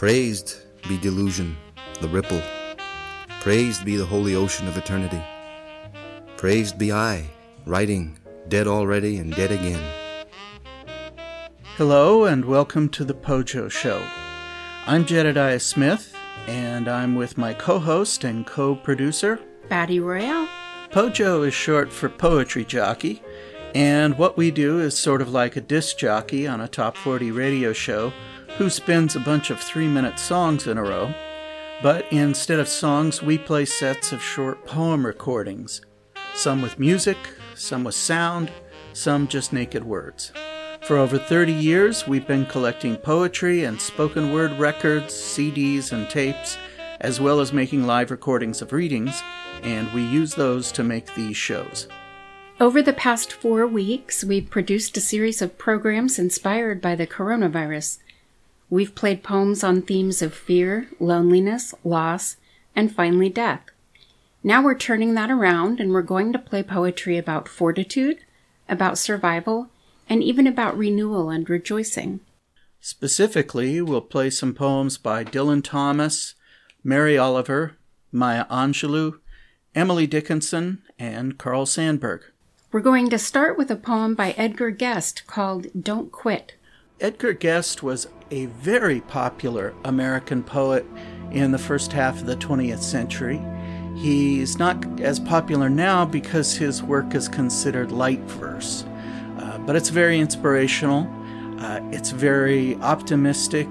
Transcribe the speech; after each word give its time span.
Praised 0.00 0.56
be 0.88 0.96
delusion, 0.96 1.58
the 2.00 2.08
ripple. 2.08 2.40
Praised 3.42 3.84
be 3.84 3.96
the 3.96 4.06
holy 4.06 4.34
ocean 4.34 4.66
of 4.66 4.78
eternity. 4.78 5.22
Praised 6.38 6.78
be 6.78 6.90
I, 6.90 7.28
writing, 7.66 8.18
dead 8.48 8.66
already 8.66 9.18
and 9.18 9.36
dead 9.36 9.52
again. 9.52 9.92
Hello, 11.76 12.24
and 12.24 12.46
welcome 12.46 12.88
to 12.88 13.04
the 13.04 13.12
Pojo 13.12 13.70
Show. 13.70 14.02
I'm 14.86 15.04
Jedediah 15.04 15.60
Smith, 15.60 16.16
and 16.46 16.88
I'm 16.88 17.14
with 17.14 17.36
my 17.36 17.52
co 17.52 17.78
host 17.78 18.24
and 18.24 18.46
co 18.46 18.74
producer, 18.74 19.38
Batty 19.68 20.00
Royale. 20.00 20.48
Pojo 20.90 21.46
is 21.46 21.52
short 21.52 21.92
for 21.92 22.08
Poetry 22.08 22.64
Jockey, 22.64 23.22
and 23.74 24.16
what 24.16 24.38
we 24.38 24.50
do 24.50 24.80
is 24.80 24.96
sort 24.96 25.20
of 25.20 25.30
like 25.30 25.56
a 25.56 25.60
disc 25.60 25.98
jockey 25.98 26.46
on 26.46 26.62
a 26.62 26.68
top 26.68 26.96
40 26.96 27.32
radio 27.32 27.74
show 27.74 28.14
who 28.60 28.68
spins 28.68 29.16
a 29.16 29.20
bunch 29.20 29.48
of 29.48 29.58
three 29.58 29.88
minute 29.88 30.18
songs 30.18 30.66
in 30.66 30.76
a 30.76 30.82
row. 30.82 31.10
But 31.82 32.04
instead 32.12 32.60
of 32.60 32.68
songs, 32.68 33.22
we 33.22 33.38
play 33.38 33.64
sets 33.64 34.12
of 34.12 34.22
short 34.22 34.66
poem 34.66 35.06
recordings, 35.06 35.80
some 36.34 36.60
with 36.60 36.78
music, 36.78 37.16
some 37.54 37.84
with 37.84 37.94
sound, 37.94 38.52
some 38.92 39.28
just 39.28 39.54
naked 39.54 39.82
words. 39.82 40.34
For 40.82 40.98
over 40.98 41.16
30 41.16 41.54
years, 41.54 42.06
we've 42.06 42.26
been 42.26 42.44
collecting 42.44 42.96
poetry 42.96 43.64
and 43.64 43.80
spoken 43.80 44.30
word 44.30 44.52
records, 44.58 45.14
CDs, 45.14 45.92
and 45.92 46.10
tapes, 46.10 46.58
as 47.00 47.18
well 47.18 47.40
as 47.40 47.54
making 47.54 47.86
live 47.86 48.10
recordings 48.10 48.60
of 48.60 48.74
readings, 48.74 49.22
and 49.62 49.90
we 49.94 50.02
use 50.02 50.34
those 50.34 50.70
to 50.72 50.84
make 50.84 51.14
these 51.14 51.34
shows. 51.34 51.88
Over 52.60 52.82
the 52.82 52.92
past 52.92 53.32
four 53.32 53.66
weeks, 53.66 54.22
we've 54.22 54.50
produced 54.50 54.98
a 54.98 55.00
series 55.00 55.40
of 55.40 55.56
programs 55.56 56.18
inspired 56.18 56.82
by 56.82 56.94
the 56.94 57.06
coronavirus. 57.06 57.96
We've 58.70 58.94
played 58.94 59.24
poems 59.24 59.64
on 59.64 59.82
themes 59.82 60.22
of 60.22 60.32
fear, 60.32 60.88
loneliness, 61.00 61.74
loss, 61.82 62.36
and 62.74 62.94
finally 62.94 63.28
death. 63.28 63.62
Now 64.44 64.62
we're 64.62 64.78
turning 64.78 65.14
that 65.14 65.30
around 65.30 65.80
and 65.80 65.90
we're 65.90 66.02
going 66.02 66.32
to 66.32 66.38
play 66.38 66.62
poetry 66.62 67.18
about 67.18 67.48
fortitude, 67.48 68.20
about 68.68 68.96
survival, 68.96 69.68
and 70.08 70.22
even 70.22 70.46
about 70.46 70.78
renewal 70.78 71.30
and 71.30 71.50
rejoicing. 71.50 72.20
Specifically, 72.80 73.82
we'll 73.82 74.00
play 74.00 74.30
some 74.30 74.54
poems 74.54 74.96
by 74.96 75.24
Dylan 75.24 75.62
Thomas, 75.62 76.34
Mary 76.82 77.18
Oliver, 77.18 77.76
Maya 78.12 78.46
Angelou, 78.46 79.18
Emily 79.74 80.06
Dickinson, 80.06 80.82
and 80.98 81.36
Carl 81.36 81.66
Sandburg. 81.66 82.22
We're 82.72 82.80
going 82.80 83.10
to 83.10 83.18
start 83.18 83.58
with 83.58 83.70
a 83.70 83.76
poem 83.76 84.14
by 84.14 84.30
Edgar 84.32 84.70
Guest 84.70 85.26
called 85.26 85.66
Don't 85.78 86.10
Quit. 86.10 86.54
Edgar 87.00 87.32
Guest 87.32 87.82
was 87.82 88.08
a 88.30 88.44
very 88.46 89.00
popular 89.00 89.72
American 89.86 90.42
poet 90.42 90.84
in 91.30 91.50
the 91.50 91.58
first 91.58 91.92
half 91.92 92.20
of 92.20 92.26
the 92.26 92.36
20th 92.36 92.82
century. 92.82 93.40
He's 93.96 94.58
not 94.58 95.00
as 95.00 95.18
popular 95.18 95.70
now 95.70 96.04
because 96.04 96.54
his 96.54 96.82
work 96.82 97.14
is 97.14 97.26
considered 97.26 97.90
light 97.90 98.20
verse, 98.20 98.84
uh, 99.38 99.56
but 99.60 99.76
it's 99.76 99.88
very 99.88 100.20
inspirational. 100.20 101.08
Uh, 101.58 101.80
it's 101.90 102.10
very 102.10 102.76
optimistic, 102.76 103.66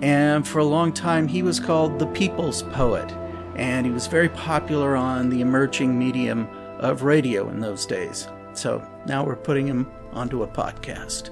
and 0.00 0.48
for 0.48 0.60
a 0.60 0.64
long 0.64 0.94
time 0.94 1.28
he 1.28 1.42
was 1.42 1.60
called 1.60 1.98
the 1.98 2.06
people's 2.06 2.62
poet, 2.62 3.12
and 3.54 3.84
he 3.84 3.92
was 3.92 4.06
very 4.06 4.30
popular 4.30 4.96
on 4.96 5.28
the 5.28 5.42
emerging 5.42 5.98
medium 5.98 6.48
of 6.78 7.02
radio 7.02 7.50
in 7.50 7.60
those 7.60 7.84
days. 7.84 8.28
So 8.54 8.82
now 9.06 9.26
we're 9.26 9.36
putting 9.36 9.66
him 9.66 9.90
onto 10.12 10.42
a 10.42 10.48
podcast. 10.48 11.28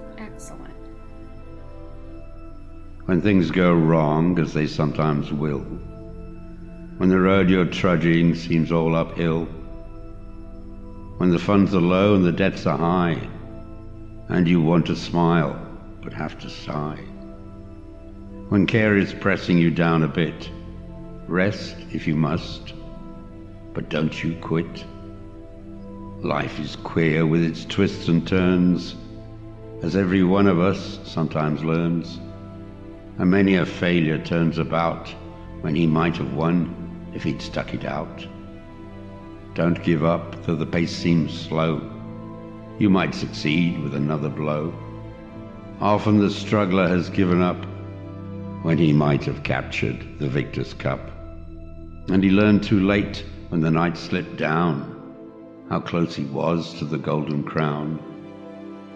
When 3.06 3.20
things 3.22 3.50
go 3.50 3.74
wrong, 3.74 4.38
as 4.38 4.52
they 4.52 4.66
sometimes 4.66 5.32
will, 5.32 5.64
when 6.98 7.08
the 7.08 7.18
road 7.18 7.48
you're 7.50 7.64
trudging 7.64 8.34
seems 8.34 8.70
all 8.70 8.94
uphill, 8.94 9.46
when 11.16 11.30
the 11.30 11.38
funds 11.38 11.74
are 11.74 11.80
low 11.80 12.14
and 12.14 12.24
the 12.24 12.32
debts 12.32 12.66
are 12.66 12.78
high, 12.78 13.18
and 14.28 14.46
you 14.46 14.60
want 14.60 14.86
to 14.86 14.96
smile 14.96 15.58
but 16.02 16.12
have 16.12 16.38
to 16.40 16.50
sigh, 16.50 16.98
when 18.48 18.66
care 18.66 18.96
is 18.96 19.12
pressing 19.14 19.58
you 19.58 19.70
down 19.70 20.02
a 20.02 20.08
bit, 20.08 20.50
rest 21.26 21.76
if 21.92 22.06
you 22.06 22.14
must, 22.14 22.74
but 23.74 23.88
don't 23.88 24.22
you 24.22 24.34
quit. 24.40 24.84
Life 26.22 26.60
is 26.60 26.76
queer 26.76 27.26
with 27.26 27.42
its 27.42 27.64
twists 27.64 28.08
and 28.08 28.26
turns, 28.26 28.94
as 29.82 29.96
every 29.96 30.22
one 30.22 30.46
of 30.46 30.60
us 30.60 31.00
sometimes 31.04 31.64
learns, 31.64 32.18
and 33.20 33.30
many 33.30 33.56
a 33.56 33.66
failure 33.66 34.16
turns 34.16 34.56
about 34.56 35.14
when 35.60 35.74
he 35.74 35.86
might 35.86 36.16
have 36.16 36.32
won 36.32 36.74
if 37.14 37.22
he'd 37.22 37.42
stuck 37.42 37.74
it 37.74 37.84
out. 37.84 38.26
Don't 39.52 39.84
give 39.84 40.02
up 40.02 40.46
though 40.46 40.56
the 40.56 40.64
pace 40.64 40.96
seems 40.96 41.38
slow. 41.38 41.82
You 42.78 42.88
might 42.88 43.14
succeed 43.14 43.78
with 43.82 43.94
another 43.94 44.30
blow. 44.30 44.72
Often 45.82 46.20
the 46.20 46.30
struggler 46.30 46.88
has 46.88 47.10
given 47.10 47.42
up 47.42 47.62
when 48.62 48.78
he 48.78 48.94
might 48.94 49.24
have 49.24 49.42
captured 49.42 50.18
the 50.18 50.28
victor's 50.28 50.72
cup. 50.72 51.10
And 52.08 52.24
he 52.24 52.30
learned 52.30 52.62
too 52.62 52.80
late 52.80 53.22
when 53.50 53.60
the 53.60 53.70
night 53.70 53.98
slipped 53.98 54.38
down 54.38 54.96
how 55.68 55.80
close 55.80 56.16
he 56.16 56.24
was 56.24 56.72
to 56.78 56.86
the 56.86 56.98
golden 56.98 57.44
crown. 57.44 58.00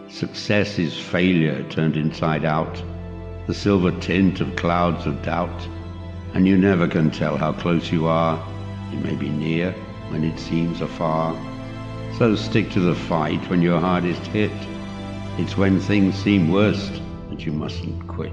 Success 0.09 0.79
is 0.79 0.99
failure 0.99 1.63
turned 1.69 1.99
inside 1.99 2.47
out, 2.47 2.83
the 3.47 3.55
silver 3.55 3.91
tint 4.01 4.41
of 4.41 4.57
clouds 4.57 5.07
of 5.07 5.23
doubt, 5.23 5.69
and 6.33 6.47
you 6.47 6.57
never 6.57 6.89
can 6.89 7.11
tell 7.11 7.37
how 7.37 7.53
close 7.53 7.93
you 7.93 8.07
are. 8.07 8.43
You 8.91 8.99
may 8.99 9.15
be 9.15 9.29
near 9.29 9.73
when 10.09 10.25
it 10.25 10.39
seems 10.39 10.81
afar. 10.81 11.35
So 12.19 12.37
stick 12.37 12.71
to 12.71 12.81
the 12.81 12.95
fight 12.95 13.51
when 13.51 13.61
you're 13.61 13.81
hardest 13.81 14.27
hit. 14.29 14.53
It's 15.39 15.57
when 15.57 15.81
things 15.81 16.15
seem 16.15 16.51
worst 16.51 17.03
that 17.31 17.45
you 17.45 17.53
mustn't 17.53 18.07
quit. 18.07 18.33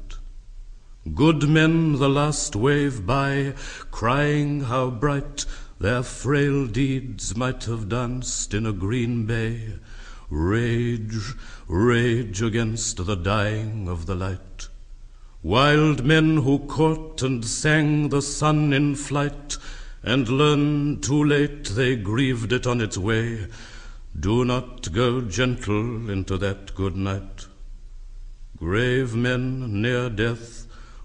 Good 1.15 1.49
men 1.49 1.93
the 1.93 2.07
last 2.07 2.55
wave 2.55 3.07
by, 3.07 3.55
crying 3.89 4.61
how 4.61 4.91
bright 4.91 5.47
their 5.79 6.03
frail 6.03 6.67
deeds 6.67 7.35
might 7.35 7.63
have 7.63 7.89
danced 7.89 8.53
in 8.53 8.67
a 8.67 8.71
green 8.71 9.25
bay. 9.25 9.79
Rage, 10.29 11.33
rage 11.67 12.43
against 12.43 13.03
the 13.03 13.15
dying 13.15 13.89
of 13.89 14.05
the 14.05 14.13
light. 14.13 14.67
Wild 15.41 16.05
men 16.05 16.37
who 16.37 16.59
caught 16.59 17.23
and 17.23 17.43
sang 17.43 18.09
the 18.09 18.21
sun 18.21 18.71
in 18.71 18.93
flight, 18.93 19.57
and 20.03 20.29
learned 20.29 21.01
too 21.01 21.23
late 21.23 21.63
they 21.63 21.95
grieved 21.95 22.53
it 22.53 22.67
on 22.67 22.79
its 22.79 22.95
way. 22.95 23.47
Do 24.17 24.45
not 24.45 24.91
go 24.91 25.21
gentle 25.21 26.11
into 26.11 26.37
that 26.37 26.75
good 26.75 26.95
night. 26.95 27.47
Grave 28.59 29.15
men 29.15 29.81
near 29.81 30.07
death 30.07 30.60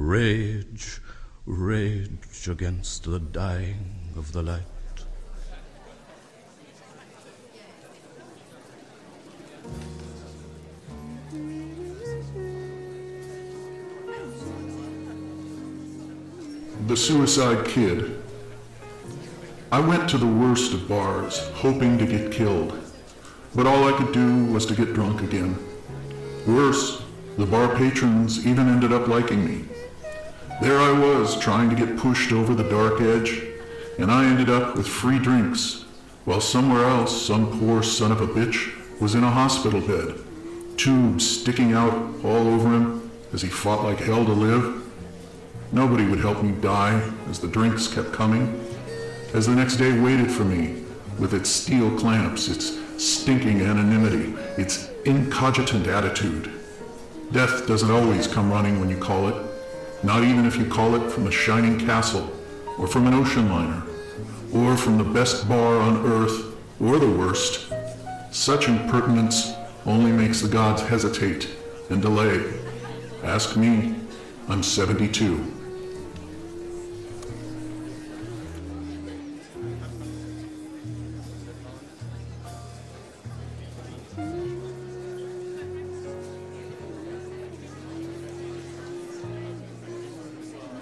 Rage, 0.00 1.00
rage 1.44 2.48
against 2.48 3.02
the 3.02 3.18
dying 3.18 4.12
of 4.16 4.30
the 4.30 4.42
light. 4.42 4.62
The 16.86 16.96
Suicide 16.96 17.66
Kid. 17.66 18.22
I 19.72 19.80
went 19.80 20.08
to 20.10 20.16
the 20.16 20.26
worst 20.28 20.74
of 20.74 20.88
bars, 20.88 21.40
hoping 21.54 21.98
to 21.98 22.06
get 22.06 22.30
killed. 22.30 22.78
But 23.52 23.66
all 23.66 23.92
I 23.92 23.98
could 23.98 24.12
do 24.12 24.44
was 24.44 24.64
to 24.66 24.76
get 24.76 24.94
drunk 24.94 25.22
again. 25.22 25.58
Worse, 26.46 27.02
the 27.36 27.46
bar 27.46 27.74
patrons 27.74 28.46
even 28.46 28.68
ended 28.68 28.92
up 28.92 29.08
liking 29.08 29.44
me. 29.44 29.64
There 30.60 30.80
I 30.80 30.90
was, 30.90 31.38
trying 31.38 31.70
to 31.70 31.76
get 31.76 31.96
pushed 31.96 32.32
over 32.32 32.52
the 32.52 32.68
dark 32.68 33.00
edge, 33.00 33.44
and 33.96 34.10
I 34.10 34.24
ended 34.24 34.50
up 34.50 34.74
with 34.74 34.88
free 34.88 35.20
drinks, 35.20 35.84
while 36.24 36.40
somewhere 36.40 36.84
else 36.84 37.24
some 37.24 37.60
poor 37.60 37.80
son 37.84 38.10
of 38.10 38.20
a 38.20 38.26
bitch 38.26 38.74
was 39.00 39.14
in 39.14 39.22
a 39.22 39.30
hospital 39.30 39.80
bed, 39.80 40.18
tubes 40.76 41.24
sticking 41.40 41.74
out 41.74 41.92
all 42.24 42.48
over 42.48 42.70
him 42.70 43.08
as 43.32 43.40
he 43.40 43.48
fought 43.48 43.84
like 43.84 44.00
hell 44.00 44.24
to 44.24 44.32
live. 44.32 44.84
Nobody 45.70 46.04
would 46.06 46.18
help 46.18 46.42
me 46.42 46.50
die 46.60 47.08
as 47.30 47.38
the 47.38 47.46
drinks 47.46 47.86
kept 47.86 48.12
coming, 48.12 48.60
as 49.34 49.46
the 49.46 49.54
next 49.54 49.76
day 49.76 49.96
waited 50.00 50.28
for 50.28 50.44
me 50.44 50.82
with 51.20 51.34
its 51.34 51.48
steel 51.48 51.96
clamps, 51.96 52.48
its 52.48 52.76
stinking 53.00 53.60
anonymity, 53.60 54.34
its 54.60 54.90
incogitant 55.04 55.86
attitude. 55.86 56.50
Death 57.30 57.68
doesn't 57.68 57.92
always 57.92 58.26
come 58.26 58.50
running 58.50 58.80
when 58.80 58.88
you 58.88 58.96
call 58.96 59.28
it, 59.28 59.47
not 60.02 60.22
even 60.22 60.46
if 60.46 60.56
you 60.56 60.66
call 60.66 60.94
it 60.94 61.10
from 61.10 61.26
a 61.26 61.30
shining 61.30 61.78
castle, 61.78 62.30
or 62.78 62.86
from 62.86 63.06
an 63.06 63.14
ocean 63.14 63.48
liner, 63.48 63.82
or 64.54 64.76
from 64.76 64.98
the 64.98 65.04
best 65.04 65.48
bar 65.48 65.78
on 65.78 66.06
earth, 66.06 66.56
or 66.80 66.98
the 66.98 67.10
worst. 67.10 67.72
Such 68.30 68.68
impertinence 68.68 69.52
only 69.84 70.12
makes 70.12 70.40
the 70.40 70.48
gods 70.48 70.82
hesitate 70.82 71.48
and 71.90 72.00
delay. 72.00 72.52
Ask 73.24 73.56
me, 73.56 73.96
I'm 74.48 74.62
72. 74.62 75.57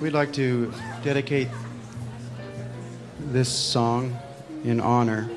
We'd 0.06 0.12
like 0.12 0.32
to 0.34 0.72
dedicate 1.02 1.48
this 3.32 3.48
song 3.48 4.16
in 4.62 4.78
honor 4.80 5.28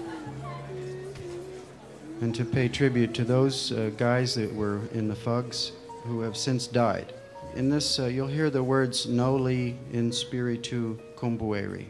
and 2.22 2.36
to 2.36 2.46
pay 2.46 2.68
tribute 2.68 3.16
to 3.16 3.24
those 3.24 3.72
uh, 3.72 3.90
guys 3.98 4.36
that 4.36 4.54
were 4.54 4.82
in 4.94 5.08
the 5.08 5.16
Fugs 5.16 5.72
who 6.04 6.22
have 6.22 6.38
since 6.38 6.68
died. 6.68 7.14
In 7.56 7.72
this, 7.72 7.98
uh, 7.98 8.06
you'll 8.06 8.28
hear 8.28 8.52
the 8.52 8.62
words 8.62 9.08
noli 9.08 9.76
in 9.92 10.12
spiritu 10.12 11.00
combuere, 11.16 11.88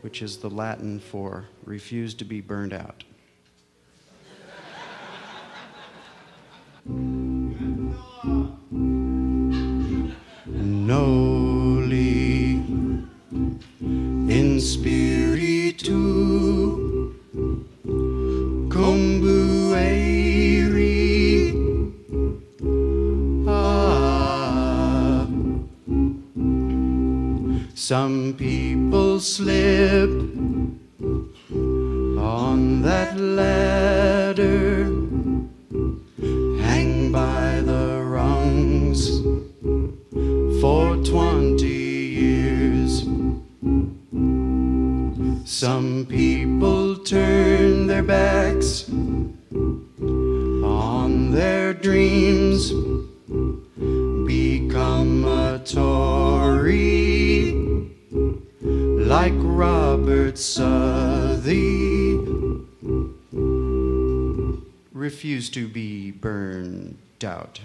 which 0.00 0.22
is 0.22 0.38
the 0.38 0.50
Latin 0.50 0.98
for 0.98 1.44
refuse 1.64 2.14
to 2.14 2.24
be 2.24 2.40
burned 2.40 2.72
out. 2.72 3.04
Noli 10.48 11.25
some 27.86 28.34
people 28.34 29.20
slip 29.20 30.10
on 32.18 32.82
that 32.82 33.16
ladder, 33.16 33.75
Robert 60.06 60.38
Southey. 60.38 62.16
Refuse 64.92 65.50
to 65.50 65.66
be 65.66 66.12
burned 66.12 66.96
out. 67.24 67.58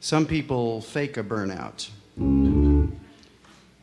Some 0.00 0.26
people 0.26 0.82
fake 0.82 1.16
a 1.16 1.24
burnout, 1.24 1.88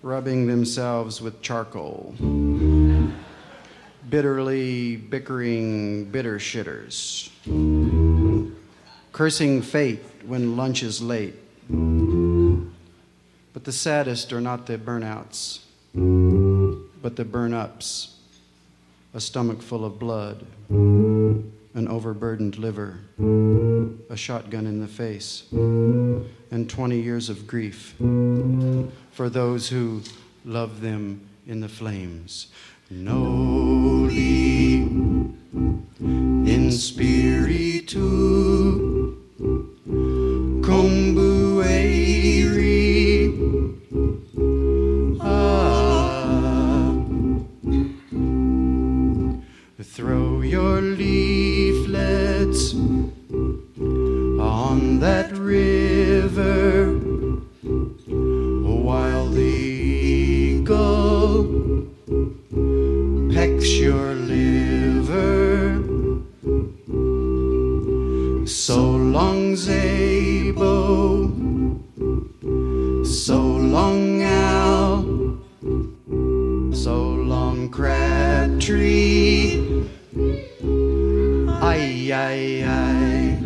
rubbing 0.03 0.45
themselves 0.45 1.21
with 1.21 1.41
charcoal, 1.41 2.13
bitterly 4.11 4.97
bickering 4.97 6.05
bitter 6.05 6.37
shitters, 6.37 7.31
cursing 9.11 9.63
fate 9.63 10.05
when 10.23 10.55
lunch 10.55 10.83
is 10.83 11.01
late. 11.01 11.33
But 13.57 13.63
the 13.63 13.71
saddest 13.71 14.31
are 14.33 14.39
not 14.39 14.67
the 14.67 14.77
burnouts, 14.77 15.61
but 17.01 17.15
the 17.15 17.25
burn 17.25 17.55
ups, 17.55 18.19
a 19.15 19.19
stomach 19.19 19.63
full 19.63 19.83
of 19.83 19.97
blood, 19.97 20.45
an 20.69 21.87
overburdened 21.87 22.59
liver, 22.59 22.99
a 24.11 24.15
shotgun 24.15 24.67
in 24.67 24.79
the 24.79 24.87
face, 24.87 25.45
and 25.51 26.69
20 26.69 26.99
years 26.99 27.29
of 27.29 27.47
grief 27.47 27.95
for 27.97 29.27
those 29.27 29.69
who 29.69 30.03
love 30.45 30.81
them 30.81 31.27
in 31.47 31.59
the 31.59 31.67
flames. 31.67 32.49
Noli 32.91 34.83
in 36.03 36.71
spiritu 36.71 38.05
combuere. 40.61 42.26
Your 63.65 64.13
liver. 64.13 65.81
So 68.45 68.91
long, 68.91 69.53
Zabo. 69.55 71.31
So 73.05 73.41
long, 73.41 74.21
Al. 74.21 75.03
So 76.73 77.09
long, 77.09 77.69
Crabtree. 77.69 79.59
Ay, 81.61 82.11
ay, 82.11 82.63
ay. 82.63 83.39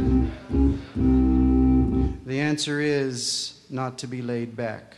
The 2.26 2.40
answer 2.40 2.80
is 2.82 3.66
not 3.70 3.98
to 4.00 4.08
be 4.08 4.22
laid 4.22 4.56
back, 4.56 4.96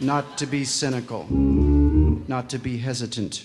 not 0.00 0.38
to 0.38 0.46
be 0.46 0.64
cynical, 0.64 1.26
not 1.30 2.48
to 2.50 2.58
be 2.58 2.78
hesitant, 2.78 3.44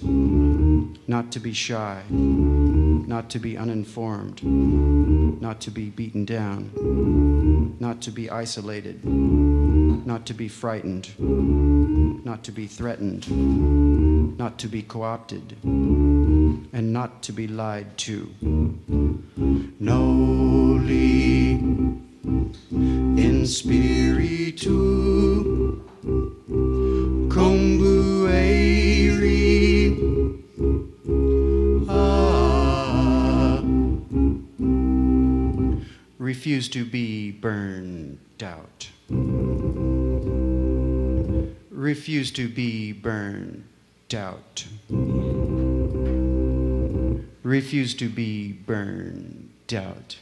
not 1.08 1.32
to 1.32 1.40
be 1.40 1.54
shy, 1.54 2.04
not 2.10 3.30
to 3.30 3.40
be 3.40 3.58
uninformed, 3.58 4.44
not 4.44 5.60
to 5.62 5.72
be 5.72 5.90
beaten 5.90 6.26
down, 6.26 7.76
not 7.80 8.02
to 8.02 8.12
be 8.12 8.30
isolated, 8.30 9.04
not 9.06 10.26
to 10.26 10.34
be 10.34 10.48
frightened, 10.48 11.14
not 12.26 12.44
to 12.44 12.52
be 12.52 12.68
threatened, 12.68 13.30
not 14.38 14.58
to 14.60 14.68
be 14.68 14.82
co 14.82 15.04
opted, 15.04 15.58
and 15.64 16.94
not 16.94 17.22
to 17.24 17.32
be 17.32 17.48
lied 17.48 17.98
to. 17.98 18.34
Noli 19.80 21.52
in 23.18 23.46
spiritu. 23.46 24.74
Ah, 25.88 25.93
Ah. 31.88 33.62
refuse 36.18 36.68
to 36.68 36.84
be 36.84 37.32
burned 37.32 38.20
out. 38.42 38.90
Refuse 41.70 42.32
to 42.32 42.50
be 42.50 42.92
burned 42.92 43.64
out. 44.14 44.66
Refuse 47.44 47.94
to 47.96 48.10
be 48.10 48.52
burned 48.52 49.52
out. 49.74 50.18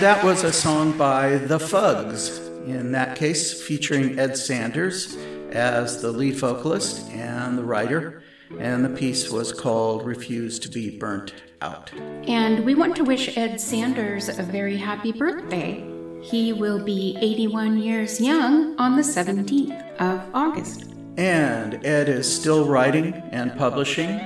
That 0.00 0.24
was 0.24 0.44
a 0.44 0.52
song 0.52 0.96
by 0.96 1.36
The 1.36 1.58
Fugs, 1.58 2.38
in 2.66 2.90
that 2.92 3.18
case 3.18 3.62
featuring 3.62 4.18
Ed 4.18 4.34
Sanders 4.34 5.14
as 5.50 6.00
the 6.00 6.10
lead 6.10 6.36
vocalist 6.36 7.10
and 7.10 7.58
the 7.58 7.64
writer. 7.64 8.22
And 8.58 8.82
the 8.82 8.88
piece 8.88 9.30
was 9.30 9.52
called 9.52 10.06
Refuse 10.06 10.58
to 10.60 10.70
Be 10.70 10.96
Burnt 10.96 11.34
Out. 11.60 11.92
And 12.26 12.64
we 12.64 12.74
want 12.74 12.96
to 12.96 13.04
wish 13.04 13.36
Ed 13.36 13.60
Sanders 13.60 14.30
a 14.30 14.42
very 14.42 14.78
happy 14.78 15.12
birthday. 15.12 15.86
He 16.22 16.54
will 16.54 16.82
be 16.82 17.18
81 17.20 17.76
years 17.76 18.18
young 18.22 18.78
on 18.78 18.96
the 18.96 19.02
17th 19.02 19.98
of 19.98 20.22
August. 20.32 20.94
And 21.18 21.84
Ed 21.84 22.08
is 22.08 22.34
still 22.34 22.66
writing 22.66 23.12
and 23.32 23.54
publishing. 23.58 24.18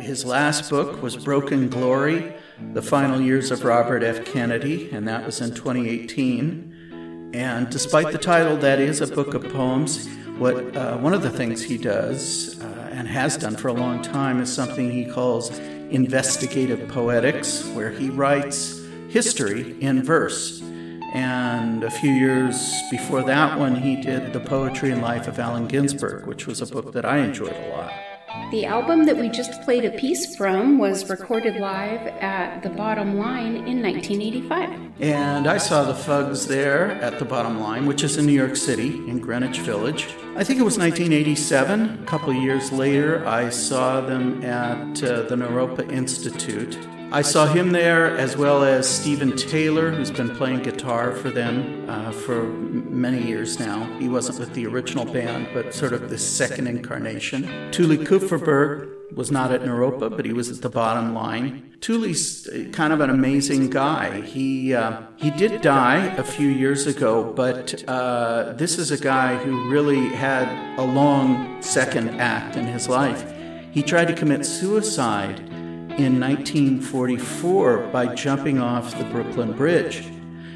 His 0.00 0.24
last 0.24 0.68
book 0.68 1.00
was 1.00 1.16
Broken 1.16 1.68
Glory 1.68 2.34
The 2.74 2.82
Final 2.82 3.20
Years 3.20 3.50
of 3.50 3.64
Robert 3.64 4.02
F. 4.02 4.24
Kennedy, 4.24 4.90
and 4.90 5.06
that 5.06 5.26
was 5.26 5.40
in 5.40 5.54
2018. 5.54 7.30
And 7.34 7.68
despite 7.70 8.12
the 8.12 8.18
title, 8.18 8.56
that 8.58 8.80
is 8.80 9.00
a 9.00 9.06
book 9.06 9.34
of 9.34 9.42
poems. 9.52 10.08
What 10.38 10.76
uh, 10.76 10.96
one 10.98 11.14
of 11.14 11.22
the 11.22 11.30
things 11.30 11.62
he 11.62 11.78
does 11.78 12.60
uh, 12.62 12.90
and 12.92 13.06
has 13.08 13.36
done 13.36 13.56
for 13.56 13.68
a 13.68 13.72
long 13.72 14.02
time 14.02 14.40
is 14.40 14.52
something 14.52 14.90
he 14.90 15.04
calls 15.04 15.50
investigative 15.90 16.88
poetics, 16.88 17.66
where 17.68 17.90
he 17.90 18.08
writes 18.08 18.80
history 19.08 19.80
in 19.80 20.02
verse. 20.02 20.62
And 21.12 21.84
a 21.84 21.90
few 21.90 22.10
years 22.10 22.72
before 22.90 23.22
that 23.24 23.58
one, 23.58 23.76
he 23.76 24.00
did 24.00 24.32
The 24.32 24.40
Poetry 24.40 24.90
and 24.90 25.02
Life 25.02 25.28
of 25.28 25.38
Allen 25.38 25.68
Ginsberg, 25.68 26.26
which 26.26 26.46
was 26.46 26.62
a 26.62 26.66
book 26.66 26.92
that 26.92 27.04
I 27.04 27.18
enjoyed 27.18 27.54
a 27.54 27.68
lot. 27.68 28.11
The 28.50 28.64
album 28.66 29.04
that 29.06 29.16
we 29.16 29.28
just 29.28 29.62
played 29.62 29.84
a 29.84 29.90
piece 29.90 30.36
from 30.36 30.78
was 30.78 31.08
recorded 31.08 31.56
live 31.56 32.06
at 32.06 32.62
the 32.62 32.70
Bottom 32.70 33.18
Line 33.18 33.56
in 33.56 33.82
1985. 33.82 34.80
And 35.00 35.46
I 35.46 35.58
saw 35.58 35.84
the 35.84 35.94
Fugs 35.94 36.46
there 36.46 36.92
at 37.02 37.18
the 37.18 37.24
Bottom 37.24 37.60
Line, 37.60 37.86
which 37.86 38.02
is 38.02 38.16
in 38.16 38.26
New 38.26 38.32
York 38.32 38.56
City, 38.56 38.88
in 39.08 39.18
Greenwich 39.20 39.58
Village. 39.60 40.06
I 40.36 40.44
think 40.44 40.60
it 40.60 40.64
was 40.64 40.78
1987. 40.78 42.02
A 42.02 42.06
couple 42.06 42.32
years 42.32 42.72
later, 42.72 43.26
I 43.26 43.50
saw 43.50 44.00
them 44.00 44.42
at 44.42 45.02
uh, 45.02 45.22
the 45.22 45.36
Naropa 45.36 45.90
Institute. 45.90 46.78
I 47.14 47.20
saw 47.20 47.44
him 47.44 47.72
there 47.72 48.16
as 48.16 48.38
well 48.38 48.64
as 48.64 48.88
Steven 48.88 49.36
Taylor, 49.36 49.90
who's 49.90 50.10
been 50.10 50.34
playing 50.34 50.62
guitar 50.62 51.12
for 51.12 51.28
them 51.28 51.84
uh, 51.86 52.10
for 52.10 52.44
many 52.44 53.22
years 53.22 53.60
now. 53.60 53.84
He 53.98 54.08
wasn't 54.08 54.38
with 54.38 54.54
the 54.54 54.66
original 54.66 55.04
band, 55.04 55.48
but 55.52 55.74
sort 55.74 55.92
of 55.92 56.08
the 56.08 56.16
second 56.16 56.68
incarnation. 56.68 57.70
Tuli 57.70 57.98
Kupferberg 57.98 59.12
was 59.14 59.30
not 59.30 59.52
at 59.52 59.60
Naropa, 59.60 60.08
but 60.08 60.24
he 60.24 60.32
was 60.32 60.48
at 60.50 60.62
the 60.62 60.70
bottom 60.70 61.12
line. 61.12 61.76
Tuli's 61.82 62.48
kind 62.72 62.94
of 62.94 63.00
an 63.00 63.10
amazing 63.10 63.68
guy. 63.68 64.22
He 64.22 64.72
uh, 64.72 65.02
he 65.16 65.30
did 65.30 65.60
die 65.60 66.06
a 66.16 66.24
few 66.24 66.48
years 66.48 66.86
ago, 66.86 67.30
but 67.34 67.84
uh, 67.88 68.54
this 68.54 68.78
is 68.78 68.90
a 68.90 68.96
guy 68.96 69.36
who 69.36 69.68
really 69.68 70.08
had 70.08 70.48
a 70.78 70.82
long 70.82 71.60
second 71.60 72.22
act 72.22 72.56
in 72.56 72.64
his 72.64 72.88
life. 72.88 73.30
He 73.70 73.82
tried 73.82 74.08
to 74.08 74.14
commit 74.14 74.46
suicide 74.46 75.51
in 75.98 76.18
1944 76.20 77.88
by 77.92 78.14
jumping 78.14 78.58
off 78.58 78.96
the 78.96 79.04
Brooklyn 79.04 79.52
Bridge. 79.52 80.06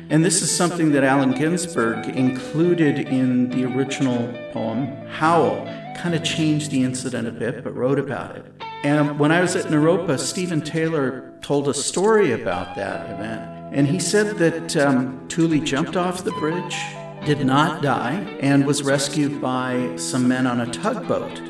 And 0.08 0.24
this 0.24 0.40
is 0.40 0.54
something 0.54 0.92
that 0.92 1.02
Allen 1.02 1.32
Ginsberg 1.32 2.06
included 2.08 3.00
in 3.00 3.50
the 3.50 3.64
original 3.64 4.32
poem, 4.52 4.86
Howl. 5.08 5.64
Kind 5.96 6.14
of 6.14 6.22
changed 6.22 6.70
the 6.70 6.84
incident 6.84 7.26
a 7.26 7.32
bit, 7.32 7.64
but 7.64 7.74
wrote 7.74 7.98
about 7.98 8.36
it. 8.36 8.44
And 8.84 9.18
when 9.18 9.32
I 9.32 9.40
was 9.40 9.56
at 9.56 9.64
Naropa, 9.66 10.18
Steven 10.18 10.60
Taylor 10.60 11.32
told 11.42 11.66
a 11.68 11.74
story 11.74 12.32
about 12.32 12.76
that 12.76 13.10
event. 13.10 13.74
And 13.74 13.86
he 13.86 13.98
said 13.98 14.36
that 14.38 14.76
um, 14.76 15.26
Tuli 15.28 15.60
jumped 15.60 15.96
off 15.96 16.22
the 16.22 16.30
bridge, 16.32 16.76
did 17.24 17.44
not 17.44 17.82
die, 17.82 18.14
and 18.40 18.64
was 18.64 18.84
rescued 18.84 19.40
by 19.40 19.96
some 19.96 20.28
men 20.28 20.46
on 20.46 20.60
a 20.60 20.70
tugboat. 20.70 21.40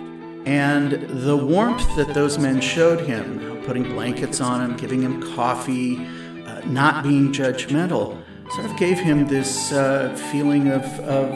And 0.46 0.92
the 1.26 1.36
warmth 1.36 1.86
that 1.96 2.14
those 2.14 2.38
men 2.38 2.60
showed 2.60 3.00
him, 3.00 3.55
putting 3.66 3.84
blankets 3.84 4.40
on 4.40 4.62
him, 4.62 4.76
giving 4.76 5.02
him 5.02 5.20
coffee, 5.34 5.96
uh, 6.46 6.60
not 6.66 7.02
being 7.02 7.32
judgmental, 7.32 8.22
sort 8.54 8.64
of 8.64 8.76
gave 8.76 8.98
him 8.98 9.26
this 9.26 9.72
uh, 9.72 10.14
feeling 10.30 10.68
of, 10.68 10.84
of 11.00 11.30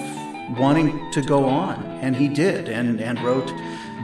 wanting 0.59 1.11
to 1.13 1.21
go 1.21 1.45
on. 1.45 1.83
And 2.01 2.17
he 2.17 2.29
did, 2.29 2.69
and, 2.69 3.01
and 3.01 3.23
wrote 3.23 3.53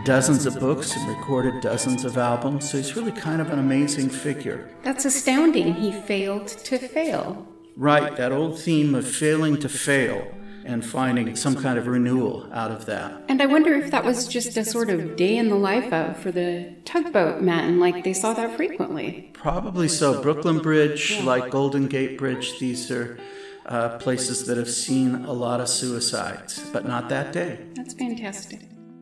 dozens 0.04 0.46
of 0.46 0.58
books 0.60 0.94
and 0.96 1.08
recorded 1.08 1.60
dozens 1.60 2.04
of 2.04 2.18
albums. 2.18 2.70
So 2.70 2.76
he's 2.76 2.94
really 2.96 3.12
kind 3.12 3.40
of 3.40 3.50
an 3.50 3.58
amazing 3.58 4.10
figure. 4.10 4.68
That's 4.82 5.04
astounding. 5.04 5.74
He 5.74 5.92
failed 5.92 6.48
to 6.48 6.78
fail. 6.78 7.46
Right, 7.76 8.16
that 8.16 8.32
old 8.32 8.58
theme 8.58 8.94
of 8.94 9.06
failing 9.06 9.58
to 9.58 9.68
fail 9.68 10.32
and 10.66 10.84
finding 10.84 11.36
some 11.36 11.56
kind 11.56 11.78
of 11.78 11.86
renewal 11.86 12.48
out 12.52 12.70
of 12.70 12.86
that. 12.86 13.22
And 13.28 13.40
I 13.40 13.46
wonder 13.46 13.74
if 13.74 13.90
that 13.90 14.04
was 14.04 14.26
just 14.26 14.56
a 14.56 14.64
sort 14.64 14.90
of 14.90 15.16
day 15.16 15.36
in 15.36 15.48
the 15.48 15.56
life 15.56 15.92
of 15.92 16.16
for 16.18 16.30
the 16.30 16.74
tugboat 16.84 17.40
men, 17.40 17.78
like 17.80 18.04
they 18.04 18.12
saw 18.12 18.34
that 18.34 18.56
frequently. 18.56 19.30
Probably 19.32 19.88
so. 19.88 20.20
Brooklyn 20.22 20.58
Bridge, 20.58 21.20
like 21.22 21.50
Golden 21.50 21.86
Gate 21.86 22.18
Bridge, 22.18 22.58
these 22.58 22.90
are 22.90 23.18
uh, 23.66 23.98
places 23.98 24.46
that 24.46 24.56
have 24.56 24.70
seen 24.70 25.24
a 25.24 25.32
lot 25.32 25.60
of 25.60 25.68
suicides, 25.68 26.60
but 26.72 26.86
not 26.86 27.08
that 27.08 27.32
day. 27.32 27.58
That's 27.74 27.94
fantastic. 27.94 28.60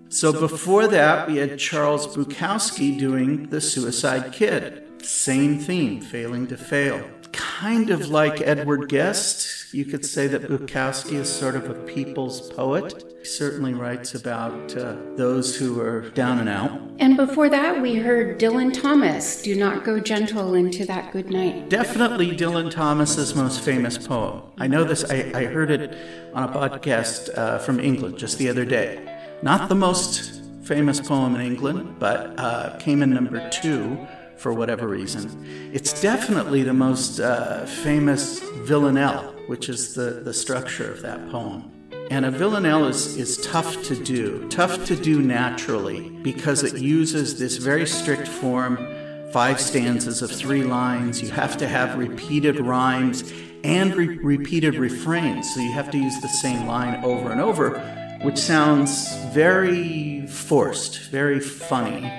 So 0.09 0.33
before 0.33 0.87
that, 0.89 1.27
we 1.27 1.39
had 1.39 1.59
Charles 1.59 2.07
Bukowski 2.07 2.99
doing 2.99 3.49
The 3.49 3.61
Suicide 3.61 4.33
Kid. 4.33 5.03
Same 5.05 5.59
theme, 5.59 6.01
failing 6.01 6.47
to 6.47 6.57
fail. 6.57 7.05
Kind 7.35 7.91
of 7.91 8.09
like 8.09 8.41
Edward 8.41 8.89
Guest, 8.89 9.75
you 9.75 9.85
could 9.85 10.07
say 10.07 10.29
that 10.29 10.43
Bukowski 10.43 11.15
is 11.15 11.29
sort 11.29 11.57
of 11.57 11.69
a 11.69 11.75
people's 11.75 12.49
poet. 12.53 13.05
He 13.19 13.25
certainly 13.25 13.75
writes 13.75 14.15
about 14.15 14.77
uh, 14.77 14.97
those 15.17 15.57
who 15.57 15.81
are 15.81 16.11
down 16.11 16.39
and 16.39 16.49
out. 16.49 16.81
And 17.01 17.17
before 17.17 17.49
that, 17.49 17.83
we 17.83 17.97
heard 17.97 18.39
Dylan 18.39 18.73
Thomas, 18.73 19.43
Do 19.43 19.57
Not 19.57 19.83
Go 19.83 19.99
Gentle 19.99 20.55
into 20.55 20.87
That 20.87 21.13
Good 21.13 21.31
Night. 21.31 21.69
Definitely 21.69 22.37
Dylan 22.37 22.71
Thomas's 22.71 23.35
most 23.35 23.61
famous 23.63 23.99
poem. 23.99 24.43
I 24.59 24.69
know 24.69 24.85
this, 24.85 25.05
I, 25.11 25.33
I 25.35 25.45
heard 25.47 25.71
it 25.73 25.97
on 26.35 26.45
a 26.45 26.53
podcast 26.53 27.37
uh, 27.37 27.59
from 27.59 27.81
England 27.81 28.17
just 28.17 28.39
the 28.39 28.49
other 28.49 28.65
day. 28.65 29.11
Not 29.43 29.69
the 29.69 29.75
most 29.75 30.41
famous 30.63 31.01
poem 31.01 31.35
in 31.35 31.41
England, 31.41 31.97
but 31.99 32.39
uh, 32.39 32.77
came 32.79 33.03
in 33.03 33.11
number 33.11 33.49
two 33.51 34.07
for 34.45 34.53
whatever 34.53 34.87
reason. 34.87 35.25
It's 35.73 36.03
definitely 36.03 36.65
the 36.65 36.75
most 36.75 37.19
uh, 37.19 37.65
famous 37.65 38.41
villanelle, 38.69 39.33
which 39.47 39.71
is 39.71 39.95
the, 39.95 40.21
the 40.23 40.35
structure 40.35 40.93
of 40.93 41.01
that 41.01 41.31
poem. 41.31 41.73
And 42.11 42.27
a 42.27 42.31
villanelle 42.31 42.85
is, 42.85 43.17
is 43.17 43.39
tough 43.39 43.83
to 43.85 43.97
do, 43.97 44.47
tough 44.51 44.85
to 44.85 44.97
do 44.97 45.23
naturally, 45.23 46.11
because 46.23 46.63
it 46.63 46.77
uses 46.79 47.39
this 47.39 47.57
very 47.57 47.87
strict 47.87 48.29
form 48.29 48.77
five 49.33 49.59
stanzas 49.59 50.21
of 50.21 50.31
three 50.31 50.63
lines. 50.63 51.23
You 51.23 51.31
have 51.31 51.57
to 51.57 51.67
have 51.67 51.97
repeated 51.97 52.61
rhymes 52.61 53.33
and 53.65 53.95
re- 53.95 54.19
repeated 54.19 54.75
refrains, 54.75 55.55
so 55.55 55.61
you 55.61 55.73
have 55.73 55.91
to 55.93 55.97
use 55.97 56.21
the 56.21 56.29
same 56.29 56.67
line 56.67 57.03
over 57.03 57.33
and 57.33 57.41
over, 57.41 57.81
which 58.21 58.37
sounds 58.37 59.17
very 59.33 60.27
forced, 60.27 61.09
very 61.09 61.41
funny 61.41 62.13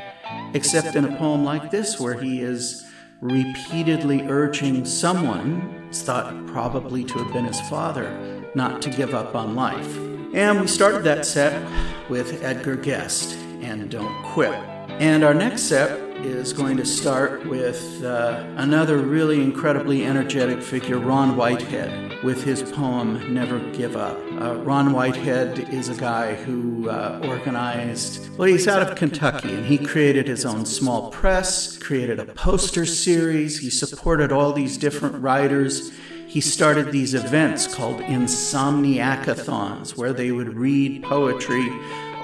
except 0.54 0.96
in 0.96 1.06
a 1.06 1.18
poem 1.18 1.44
like 1.44 1.72
this, 1.72 2.00
where 2.00 2.20
he 2.20 2.42
is 2.42 2.86
repeatedly 3.22 4.22
urging 4.24 4.86
someone, 4.86 5.88
it's 5.90 6.02
thought 6.02 6.46
probably 6.48 7.04
to 7.04 7.20
have 7.20 7.34
been 7.34 7.46
his 7.46 7.62
father, 7.62 8.44
not 8.56 8.82
to 8.82 8.90
give 8.90 9.14
up 9.14 9.36
on 9.36 9.56
life. 9.56 9.98
And 10.34 10.60
we 10.60 10.68
started 10.68 11.04
that 11.06 11.26
set 11.26 11.62
with 12.10 12.44
Edgar 12.44 12.76
Guest 12.76 13.36
and 13.62 13.90
Don't 13.90 14.24
Quit. 14.24 14.54
And 15.00 15.24
our 15.24 15.34
next 15.34 15.64
set 15.64 16.05
is 16.26 16.54
going 16.54 16.76
to 16.78 16.86
start 16.86 17.46
with 17.46 18.04
uh, 18.04 18.44
another 18.58 18.98
really 18.98 19.42
incredibly 19.42 20.04
energetic 20.04 20.62
figure, 20.62 20.98
Ron 20.98 21.38
Whitehead, 21.38 22.24
with 22.24 22.44
his 22.44 22.64
poem 22.64 23.34
Never 23.34 23.60
Give 23.72 23.96
Up. 23.96 24.18
Uh, 24.42 24.56
Ron 24.56 24.92
Whitehead 24.92 25.70
is 25.70 25.90
a 25.90 25.96
guy 25.96 26.34
who 26.34 26.90
uh, 26.90 27.22
organized, 27.26 28.36
well, 28.38 28.48
he's 28.48 28.68
out 28.68 28.82
of 28.82 28.98
Kentucky, 28.98 29.54
and 29.54 29.66
he 29.66 29.78
created 29.78 30.28
his 30.28 30.46
own 30.46 30.66
small 30.66 31.12
press, 31.12 31.78
created 31.78 32.20
a 32.20 32.26
poster 32.26 32.86
series, 32.86 33.60
he 33.60 33.70
supported 33.70 34.32
all 34.32 34.52
these 34.52 34.78
different 34.78 35.22
writers. 35.22 35.94
He 36.28 36.42
started 36.42 36.92
these 36.92 37.14
events 37.14 37.74
called 37.74 38.02
Insomniacathons, 38.02 39.96
where 39.96 40.12
they 40.12 40.32
would 40.32 40.56
read 40.56 41.04
poetry 41.04 41.70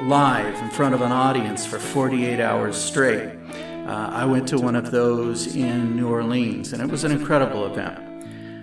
live 0.03 0.55
in 0.61 0.69
front 0.71 0.95
of 0.95 1.01
an 1.01 1.11
audience 1.11 1.65
for 1.65 1.77
48 1.77 2.39
hours 2.39 2.75
straight. 2.75 3.29
Uh, 3.85 4.09
I 4.13 4.25
went 4.25 4.47
to 4.49 4.57
one 4.57 4.75
of 4.75 4.91
those 4.91 5.55
in 5.55 5.95
New 5.95 6.07
Orleans, 6.09 6.73
and 6.73 6.81
it 6.81 6.89
was 6.89 7.03
an 7.03 7.11
incredible 7.11 7.65
event. 7.65 7.99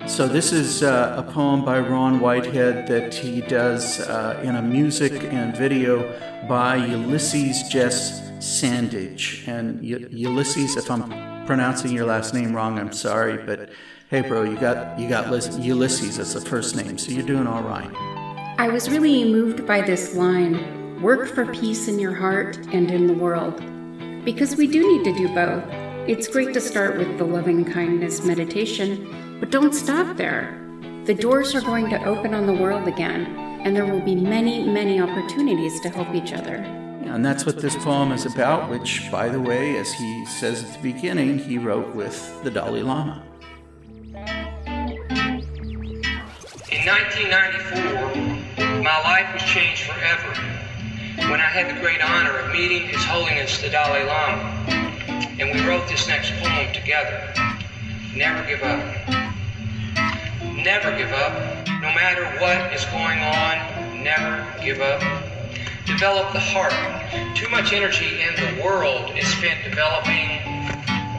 So, 0.09 0.27
this 0.27 0.53
is 0.53 0.83
uh, 0.83 1.17
a 1.19 1.33
poem 1.33 1.65
by 1.65 1.81
Ron 1.81 2.21
Whitehead 2.21 2.87
that 2.87 3.13
he 3.13 3.41
does 3.41 4.01
uh, 4.01 4.41
in 4.43 4.57
a 4.57 4.63
music 4.63 5.13
and 5.25 5.57
video 5.57 6.19
by 6.49 6.77
Ulysses 6.77 7.69
Jess 7.69 8.21
Sandage. 8.39 9.47
And 9.47 9.81
y- 9.81 10.07
Ulysses, 10.11 10.77
if 10.77 10.91
I'm 10.91 11.47
pronouncing 11.47 11.93
your 11.93 12.07
last 12.07 12.33
name 12.33 12.55
wrong, 12.55 12.79
I'm 12.79 12.93
sorry, 12.93 13.45
but 13.45 13.71
hey, 14.09 14.23
bro, 14.23 14.45
you 14.45 14.57
got 14.57 14.99
you 14.99 15.09
got 15.09 15.27
Ulysses 15.59 16.19
as 16.19 16.33
the 16.33 16.41
first 16.41 16.77
name, 16.77 16.97
so 16.97 17.11
you're 17.11 17.27
doing 17.27 17.47
all 17.47 17.63
right. 17.63 17.91
I 18.59 18.69
was 18.69 18.89
really 18.89 19.25
moved 19.25 19.67
by 19.67 19.83
this 19.83 20.15
line 20.15 20.79
Work 21.03 21.29
for 21.29 21.47
peace 21.47 21.87
in 21.87 22.01
your 22.01 22.13
heart 22.13 22.57
and 22.73 22.91
in 22.91 23.07
the 23.07 23.15
world. 23.15 23.63
Because 24.29 24.57
we 24.57 24.67
do 24.67 24.81
need 24.87 25.05
to 25.05 25.15
do 25.15 25.27
both. 25.35 25.65
It's 26.07 26.29
great 26.29 26.53
to 26.53 26.61
start 26.61 26.99
with 26.99 27.17
the 27.17 27.25
loving 27.25 27.65
kindness 27.65 28.23
meditation, 28.27 29.39
but 29.41 29.51
don't 29.51 29.75
stop 29.75 30.19
there. 30.19 30.55
The 31.07 31.15
doors 31.15 31.55
are 31.55 31.63
going 31.63 31.89
to 31.89 32.05
open 32.05 32.35
on 32.35 32.45
the 32.45 32.53
world 32.53 32.87
again, 32.87 33.25
and 33.65 33.75
there 33.75 33.87
will 33.87 34.03
be 34.03 34.15
many, 34.15 34.63
many 34.65 35.01
opportunities 35.01 35.81
to 35.81 35.89
help 35.89 36.15
each 36.15 36.35
other. 36.35 36.57
And 36.57 37.25
that's 37.25 37.47
what 37.47 37.63
this 37.63 37.75
poem 37.77 38.13
is 38.13 38.27
about, 38.27 38.69
which, 38.69 39.11
by 39.11 39.31
the 39.31 39.41
way, 39.41 39.79
as 39.79 39.95
he 39.95 40.27
says 40.27 40.63
at 40.63 40.75
the 40.75 40.93
beginning, 40.93 41.39
he 41.39 41.57
wrote 41.57 41.95
with 41.95 42.45
the 42.45 42.51
Dalai 42.51 42.83
Lama. 42.83 43.23
In 46.71 46.85
1994, 46.85 48.83
my 48.83 49.01
life 49.05 49.33
was 49.33 49.43
changed 49.45 49.85
forever 49.85 50.58
when 51.31 51.41
I 51.41 51.51
had 51.51 51.69
the 51.69 51.79
great 51.81 52.01
honor 52.01 52.39
of 52.39 52.53
meeting 52.53 52.89
His 52.89 53.05
Holiness 53.05 53.61
the 53.61 53.69
Dalai 53.69 54.03
Lama. 54.05 54.65
And 55.39 55.53
we 55.53 55.61
wrote 55.67 55.87
this 55.87 56.09
next 56.09 56.33
poem 56.41 56.73
together. 56.73 57.35
Never 58.15 58.47
give 58.47 58.63
up. 58.63 58.81
Never 60.57 60.97
give 60.97 61.13
up. 61.13 61.67
No 61.67 61.93
matter 61.93 62.25
what 62.41 62.73
is 62.73 62.85
going 62.87 63.21
on, 63.21 64.03
never 64.03 64.43
give 64.65 64.81
up. 64.81 65.01
Develop 65.85 66.33
the 66.33 66.41
heart. 66.41 66.73
Too 67.37 67.49
much 67.51 67.75
energy 67.75 68.23
in 68.23 68.35
the 68.35 68.63
world 68.63 69.17
is 69.17 69.29
spent 69.29 69.63
developing 69.65 70.41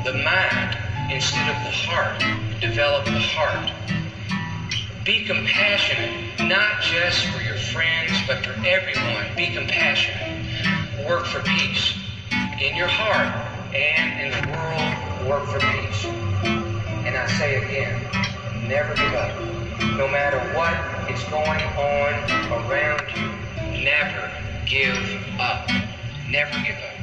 the 0.04 0.14
mind 0.26 0.76
instead 1.12 1.48
of 1.56 1.64
the 1.64 1.72
heart. 1.72 2.20
Develop 2.60 3.06
the 3.06 3.20
heart. 3.20 3.72
Be 5.06 5.24
compassionate, 5.26 6.40
not 6.50 6.82
just 6.82 7.26
for 7.28 7.44
friends, 7.60 8.12
but 8.28 8.46
for 8.46 8.54
everyone. 8.66 9.26
Be 9.36 9.54
compassionate. 9.54 10.46
Work 11.08 11.26
for 11.26 11.42
peace 11.42 11.94
in 12.62 12.76
your 12.76 12.88
heart 12.88 13.28
and 13.76 14.20
in 14.22 14.32
the 14.32 14.52
world. 14.52 15.28
Work 15.30 15.46
for 15.48 15.60
peace. 15.60 16.06
And 17.06 17.16
I 17.16 17.28
say 17.38 17.58
again, 17.58 18.68
never 18.68 18.94
give 18.96 19.14
up. 19.14 19.38
No 19.98 20.08
matter 20.08 20.40
what 20.56 20.74
is 21.10 21.24
going 21.26 21.62
on 21.78 22.14
around 22.66 23.04
you, 23.16 23.84
never 23.84 24.32
give 24.66 25.40
up. 25.40 25.70
Never 26.30 26.52
give 26.64 26.78
up. 26.78 26.96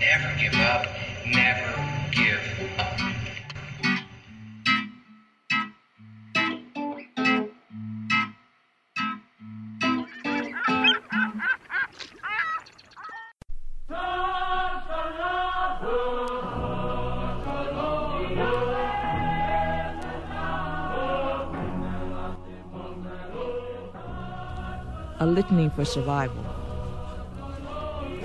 Never 0.00 0.38
give 0.38 0.54
up. 0.54 0.86
Never 1.26 2.10
give 2.10 2.78
up. 2.78 3.31
A 25.22 25.26
litany 25.26 25.68
for 25.68 25.84
survival. 25.84 26.44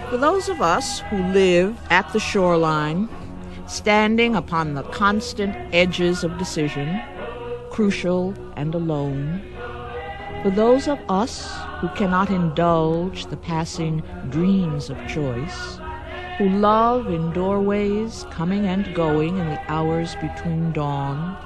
For 0.10 0.18
those 0.18 0.50
of 0.50 0.62
us 0.62 1.02
who 1.12 1.22
live 1.32 1.78
at 1.92 2.12
the 2.12 2.20
shoreline, 2.20 3.08
standing 3.68 4.36
upon 4.36 4.74
the 4.74 4.84
constant 4.84 5.56
edges 5.74 6.24
of 6.24 6.38
decision, 6.40 7.00
crucial 7.70 8.34
and 8.56 8.74
alone, 8.74 9.44
for 10.42 10.50
those 10.50 10.88
of 10.88 10.98
us 11.08 11.56
who 11.82 11.90
cannot 11.90 12.32
indulge 12.32 13.28
the 13.28 13.38
passing 13.38 14.02
dreams 14.30 14.90
of 14.90 14.98
choice, 15.08 15.80
who 16.40 16.50
love 16.50 17.08
in 17.08 17.32
doorways 17.32 18.26
coming 18.32 18.66
and 18.66 18.96
going 18.96 19.38
in 19.38 19.50
the 19.50 19.72
hours 19.72 20.16
between 20.16 20.72
dawn, 20.72 21.38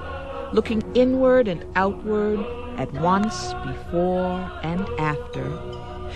looking 0.54 0.82
inward 0.96 1.50
and 1.50 1.66
outward 1.76 2.40
at 2.78 2.92
once 2.94 3.54
before 3.66 4.52
and 4.64 4.88
after, 5.00 5.46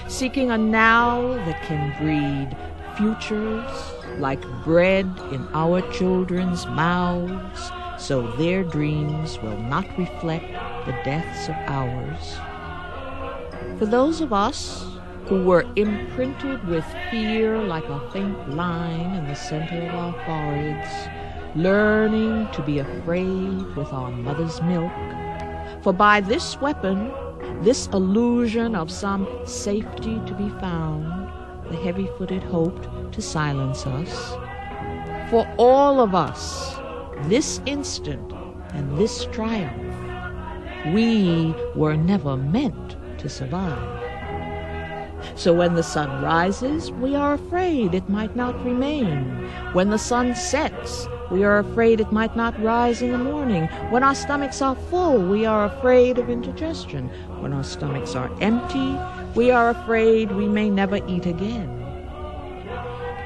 seeking 0.08 0.52
a 0.52 0.58
now 0.58 1.22
that 1.46 1.62
can 1.64 1.94
breed 2.00 2.56
futures 2.96 3.94
like 4.20 4.42
bread 4.64 5.06
in 5.32 5.48
our 5.54 5.82
children's 5.92 6.66
mouths, 6.68 7.72
so 7.98 8.28
their 8.38 8.64
dreams 8.64 9.40
will 9.42 9.58
not 9.58 9.86
reflect 9.98 10.46
the 10.86 10.94
deaths 11.04 11.50
of 11.50 11.56
ours. 11.68 12.38
For 13.80 13.86
those 13.86 14.22
of 14.22 14.32
us 14.32 14.86
who 15.26 15.44
were 15.44 15.66
imprinted 15.76 16.66
with 16.68 16.86
fear 17.10 17.58
like 17.58 17.88
a 17.90 18.12
faint 18.12 18.56
line 18.56 19.16
in 19.16 19.28
the 19.28 19.36
center 19.36 19.82
of 19.82 19.96
our 19.96 20.14
foreheads, 20.26 21.10
learning 21.56 22.48
to 22.52 22.62
be 22.62 22.80
afraid 22.80 23.76
with 23.76 23.92
our 23.92 24.12
mother's 24.12 24.62
milk, 24.62 24.92
for 25.86 25.94
by 25.94 26.20
this 26.20 26.60
weapon, 26.62 27.14
this 27.62 27.86
illusion 27.94 28.74
of 28.74 28.90
some 28.90 29.28
safety 29.46 30.20
to 30.26 30.34
be 30.34 30.50
found, 30.60 31.06
the 31.70 31.78
heavy 31.78 32.10
footed 32.18 32.42
hoped 32.42 33.14
to 33.14 33.22
silence 33.22 33.86
us. 33.86 34.32
For 35.30 35.48
all 35.60 36.02
of 36.02 36.16
us, 36.16 36.76
this 37.30 37.62
instant 37.68 38.34
and 38.74 38.98
this 38.98 39.26
triumph, 39.26 39.94
we 40.92 41.54
were 41.76 41.96
never 41.96 42.36
meant 42.36 42.96
to 43.20 43.30
survive. 43.30 44.02
So 45.36 45.54
when 45.54 45.76
the 45.76 45.84
sun 45.84 46.24
rises, 46.24 46.92
we 46.94 47.14
are 47.14 47.36
afraid 47.36 47.94
it 47.94 48.10
might 48.10 48.36
not 48.36 48.60
remain. 48.66 49.24
When 49.74 49.92
the 49.92 50.00
sun 50.00 50.34
sets, 50.34 51.08
we 51.32 51.44
are 51.44 51.58
afraid 51.60 52.00
it 52.00 52.12
might 52.12 52.36
not 52.36 52.62
rise 52.62 53.02
in 53.02 53.12
the 53.12 53.18
morning. 53.18 53.66
When 53.90 54.04
our 54.04 54.14
stomachs 54.14 54.62
are 54.62 54.76
full, 54.76 55.18
we 55.28 55.46
are 55.46 55.66
afraid 55.66 56.20
of 56.20 56.30
indigestion. 56.30 57.10
When 57.42 57.52
our 57.52 57.64
stomachs 57.64 58.16
are 58.16 58.30
empty, 58.42 58.96
we 59.34 59.50
are 59.50 59.70
afraid 59.70 60.32
we 60.32 60.48
may 60.48 60.70
never 60.70 60.98
eat 61.08 61.26
again. 61.26 61.70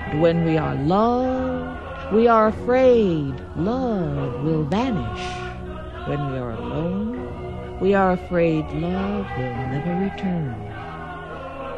And 0.07 0.21
when 0.21 0.45
we 0.45 0.57
are 0.57 0.75
loved, 0.75 2.13
we 2.13 2.27
are 2.27 2.47
afraid 2.47 3.35
love 3.57 4.43
will 4.43 4.63
vanish. 4.63 5.23
When 6.07 6.31
we 6.31 6.37
are 6.37 6.51
alone, 6.51 7.79
we 7.81 7.93
are 7.93 8.13
afraid 8.13 8.65
love 8.71 9.27
will 9.37 9.55
never 9.67 9.95
return. 9.95 10.55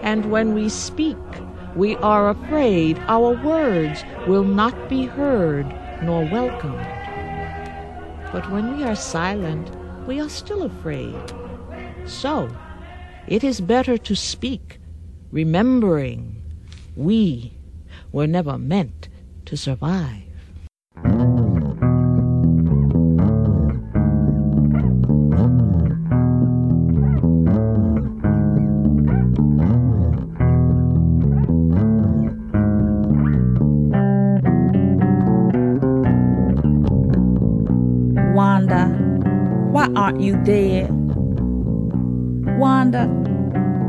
And 0.04 0.32
when 0.32 0.54
we 0.54 0.70
speak, 0.70 1.18
we 1.76 1.96
are 1.98 2.30
afraid 2.30 3.00
our 3.08 3.34
words 3.44 4.04
will 4.28 4.44
not 4.44 4.88
be 4.88 5.06
heard 5.06 5.66
nor 6.02 6.26
welcomed. 6.26 6.86
But 8.32 8.50
when 8.50 8.78
we 8.78 8.84
are 8.84 8.96
silent, 8.96 9.70
we 10.08 10.20
are 10.20 10.30
still 10.30 10.64
afraid. 10.64 11.16
So, 12.06 12.50
it 13.28 13.44
is 13.44 13.62
better 13.62 13.98
to 13.98 14.16
speak, 14.16 14.80
remembering 15.32 16.42
we 16.96 17.54
were 18.12 18.28
never 18.28 18.58
meant 18.58 19.10
to 19.46 19.56
survive. 19.56 20.31
Wanda, 42.92 43.08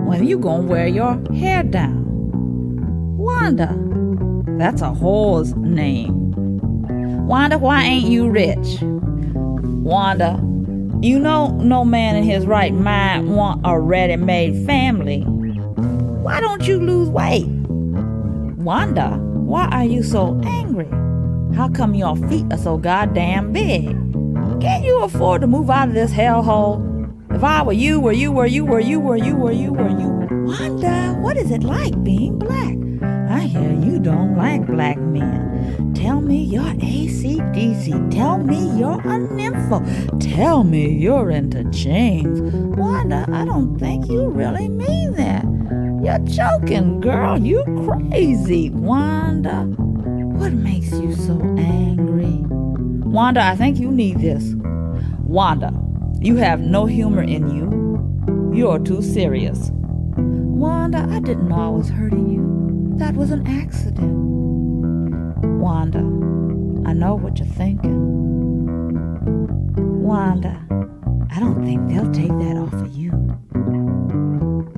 when 0.06 0.28
you 0.28 0.38
gonna 0.38 0.62
wear 0.62 0.86
your 0.86 1.20
hair 1.34 1.64
down? 1.64 2.04
Wanda, 3.18 3.76
that's 4.58 4.80
a 4.80 4.90
whore's 4.90 5.56
name. 5.56 7.26
Wanda, 7.26 7.58
why 7.58 7.82
ain't 7.82 8.08
you 8.08 8.30
rich? 8.30 8.78
Wanda, 8.80 10.40
you 11.00 11.18
know 11.18 11.48
no 11.48 11.84
man 11.84 12.14
in 12.14 12.22
his 12.22 12.46
right 12.46 12.72
mind 12.72 13.34
want 13.34 13.62
a 13.64 13.80
ready-made 13.80 14.64
family. 14.66 15.22
Why 15.22 16.40
don't 16.40 16.68
you 16.68 16.78
lose 16.78 17.08
weight? 17.08 17.48
Wanda, 17.48 19.16
why 19.16 19.66
are 19.72 19.84
you 19.84 20.04
so 20.04 20.40
angry? 20.44 20.86
How 21.56 21.68
come 21.68 21.96
your 21.96 22.14
feet 22.28 22.46
are 22.52 22.58
so 22.58 22.76
goddamn 22.76 23.52
big? 23.52 23.96
Can't 24.60 24.84
you 24.84 25.02
afford 25.02 25.40
to 25.40 25.48
move 25.48 25.70
out 25.70 25.88
of 25.88 25.94
this 25.94 26.12
hellhole? 26.12 26.91
If 27.42 27.46
I 27.46 27.60
were 27.62 27.72
you, 27.72 27.98
were 27.98 28.12
you, 28.12 28.30
were 28.30 28.46
you, 28.46 28.64
were 28.64 28.78
you, 28.78 29.00
were 29.00 29.16
you, 29.16 29.34
were 29.34 29.50
you, 29.50 29.72
were 29.72 29.90
you, 29.90 30.28
Wanda, 30.46 31.14
what 31.18 31.36
is 31.36 31.50
it 31.50 31.64
like 31.64 32.04
being 32.04 32.38
black? 32.38 32.76
I 33.28 33.40
hear 33.40 33.72
you 33.72 33.98
don't 33.98 34.36
like 34.36 34.64
black 34.64 34.96
men. 34.96 35.92
Tell 35.92 36.20
me 36.20 36.44
you're 36.44 36.62
ACDC. 36.62 38.14
Tell 38.14 38.38
me 38.38 38.78
you're 38.78 39.00
a 39.00 39.18
nympho. 39.18 39.82
Tell 40.36 40.62
me 40.62 40.92
you're 40.92 41.32
into 41.32 41.68
chains. 41.72 42.40
Wanda, 42.78 43.26
I 43.32 43.44
don't 43.44 43.76
think 43.76 44.06
you 44.06 44.28
really 44.28 44.68
mean 44.68 45.14
that. 45.14 45.42
You're 46.00 46.24
joking, 46.24 47.00
girl. 47.00 47.44
You 47.44 47.64
crazy. 47.88 48.70
Wanda, 48.70 49.64
what 49.64 50.52
makes 50.52 50.92
you 50.92 51.12
so 51.16 51.40
angry? 51.58 52.38
Wanda, 53.04 53.42
I 53.42 53.56
think 53.56 53.80
you 53.80 53.90
need 53.90 54.20
this. 54.20 54.54
Wanda, 55.24 55.72
you 56.22 56.36
have 56.36 56.60
no 56.60 56.86
humor 56.86 57.22
in 57.22 57.50
you. 57.54 58.52
You're 58.56 58.78
too 58.78 59.02
serious. 59.02 59.70
Wanda, 59.72 61.06
I 61.10 61.18
didn't 61.18 61.48
know 61.48 61.60
I 61.60 61.68
was 61.68 61.88
hurting 61.88 62.28
you. 62.30 62.96
That 62.98 63.14
was 63.14 63.32
an 63.32 63.44
accident. 63.46 64.12
Wanda, 65.58 65.98
I 66.88 66.92
know 66.92 67.16
what 67.16 67.38
you're 67.38 67.48
thinking. 67.48 67.98
Wanda, 70.02 70.64
I 71.30 71.40
don't 71.40 71.64
think 71.64 71.88
they'll 71.88 72.12
take 72.12 72.28
that 72.28 72.56
off 72.56 72.72
of 72.72 72.92
you. 72.94 73.10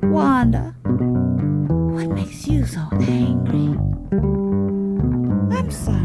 Wanda, 0.09 0.73
what 0.83 2.09
makes 2.09 2.47
you 2.47 2.65
so 2.65 2.87
angry? 2.93 3.77
I'm 5.55 5.69
sorry. 5.69 6.04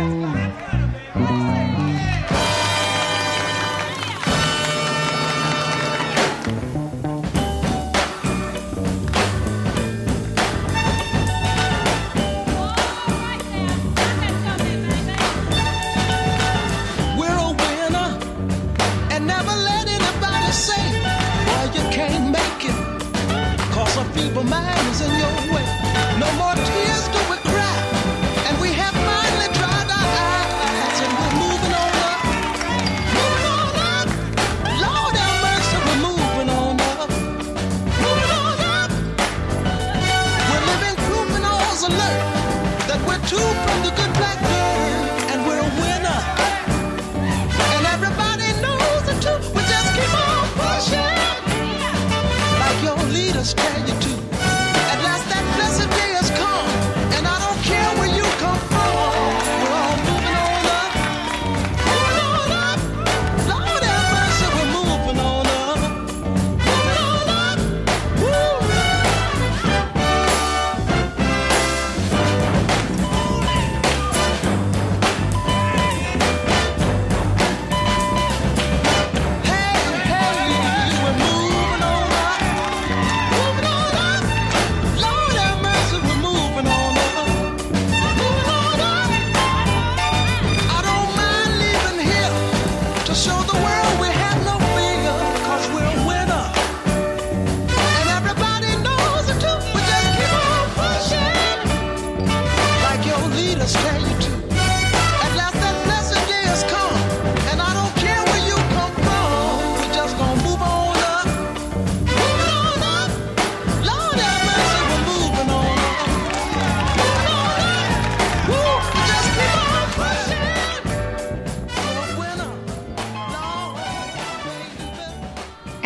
people, 24.21 24.43
mine 24.43 24.85
is 24.91 25.01
in 25.01 25.11
your 25.17 25.33
way. 25.53 25.65
No 26.19 26.29
more 26.37 26.55
tears 26.55 27.05
to 27.13 27.40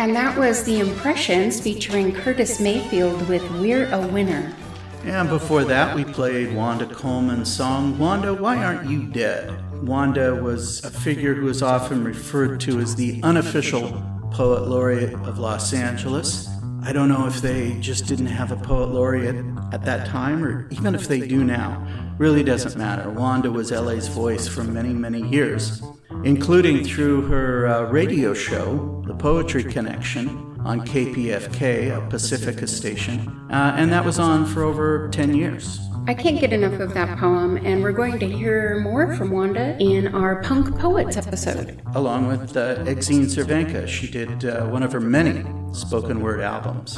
And 0.06 0.14
that 0.14 0.38
was 0.38 0.62
The 0.62 0.78
Impressions 0.78 1.60
featuring 1.60 2.12
Curtis 2.12 2.60
Mayfield 2.60 3.28
with 3.28 3.42
We're 3.60 3.92
a 3.92 4.06
Winner. 4.06 4.54
And 5.02 5.28
before 5.28 5.64
that, 5.64 5.96
we 5.96 6.04
played 6.04 6.54
Wanda 6.54 6.86
Coleman's 6.86 7.52
song, 7.52 7.98
Wanda, 7.98 8.32
Why 8.32 8.62
Aren't 8.62 8.88
You 8.88 9.02
Dead? 9.08 9.52
Wanda 9.82 10.32
was 10.36 10.84
a 10.84 10.92
figure 10.92 11.34
who 11.34 11.48
is 11.48 11.60
often 11.60 12.04
referred 12.04 12.60
to 12.60 12.78
as 12.78 12.94
the 12.94 13.20
unofficial 13.24 14.00
poet 14.30 14.68
laureate 14.68 15.14
of 15.14 15.40
Los 15.40 15.72
Angeles. 15.74 16.48
I 16.84 16.92
don't 16.92 17.08
know 17.08 17.26
if 17.26 17.42
they 17.42 17.76
just 17.80 18.06
didn't 18.06 18.26
have 18.26 18.52
a 18.52 18.56
poet 18.56 18.90
laureate 18.90 19.44
at 19.72 19.84
that 19.86 20.06
time, 20.06 20.44
or 20.44 20.68
even 20.70 20.94
if 20.94 21.08
they 21.08 21.26
do 21.26 21.42
now. 21.42 21.84
Really 22.16 22.44
doesn't 22.44 22.78
matter. 22.78 23.10
Wanda 23.10 23.50
was 23.50 23.72
LA's 23.72 24.06
voice 24.06 24.46
for 24.46 24.62
many, 24.62 24.90
many 24.90 25.28
years, 25.28 25.82
including 26.26 26.82
through 26.82 27.22
her 27.22 27.68
uh, 27.68 27.82
radio 27.84 28.34
show, 28.34 29.00
The 29.06 29.14
Poetry 29.14 29.62
Connection, 29.62 30.28
on 30.64 30.80
KPFK, 30.80 31.96
a 31.96 32.10
Pacifica 32.10 32.66
station, 32.66 33.28
uh, 33.48 33.76
and 33.76 33.92
that 33.92 34.04
was 34.04 34.18
on 34.18 34.44
for 34.44 34.64
over 34.64 35.08
10 35.10 35.36
years. 35.36 35.78
I 36.08 36.14
can't 36.14 36.40
get 36.40 36.52
enough 36.52 36.80
of 36.80 36.94
that 36.94 37.16
poem, 37.18 37.58
and 37.58 37.80
we're 37.80 37.92
going 37.92 38.18
to 38.18 38.28
hear 38.28 38.80
more 38.80 39.14
from 39.14 39.30
Wanda 39.30 39.76
in 39.78 40.08
our 40.16 40.42
Punk 40.42 40.76
Poets 40.76 41.16
episode. 41.16 41.80
Along 41.94 42.26
with 42.26 42.56
uh, 42.56 42.78
Exene 42.78 43.26
Cervenka, 43.26 43.86
she 43.86 44.10
did 44.10 44.44
uh, 44.44 44.66
one 44.66 44.82
of 44.82 44.90
her 44.90 45.00
many 45.00 45.44
spoken 45.72 46.20
word 46.20 46.40
albums. 46.40 46.96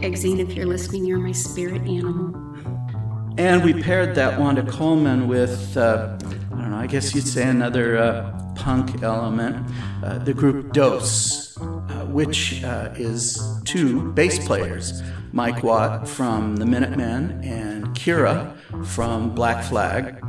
Exene, 0.00 0.38
if 0.38 0.54
you're 0.54 0.66
listening, 0.66 1.04
you're 1.04 1.18
my 1.18 1.32
spirit 1.32 1.82
animal. 1.82 2.36
And 3.36 3.64
we 3.64 3.82
paired 3.82 4.14
that 4.14 4.38
Wanda 4.38 4.64
Coleman 4.70 5.26
with, 5.26 5.76
uh, 5.76 6.16
I 6.58 6.62
don't 6.62 6.70
know, 6.72 6.78
I 6.78 6.88
guess 6.88 7.14
you'd 7.14 7.28
say 7.28 7.48
another 7.48 7.98
uh, 7.98 8.52
punk 8.56 9.04
element, 9.04 9.64
uh, 10.02 10.18
the 10.18 10.34
group 10.34 10.72
Dos, 10.72 11.56
uh, 11.56 11.62
which 12.06 12.64
uh, 12.64 12.92
is 12.96 13.40
two 13.64 14.10
bass 14.12 14.44
players, 14.44 15.00
Mike 15.32 15.62
Watt 15.62 16.08
from 16.08 16.56
the 16.56 16.66
Minutemen 16.66 17.44
and 17.44 17.86
Kira 17.94 18.56
from 18.86 19.36
Black 19.36 19.64
Flag. 19.64 20.20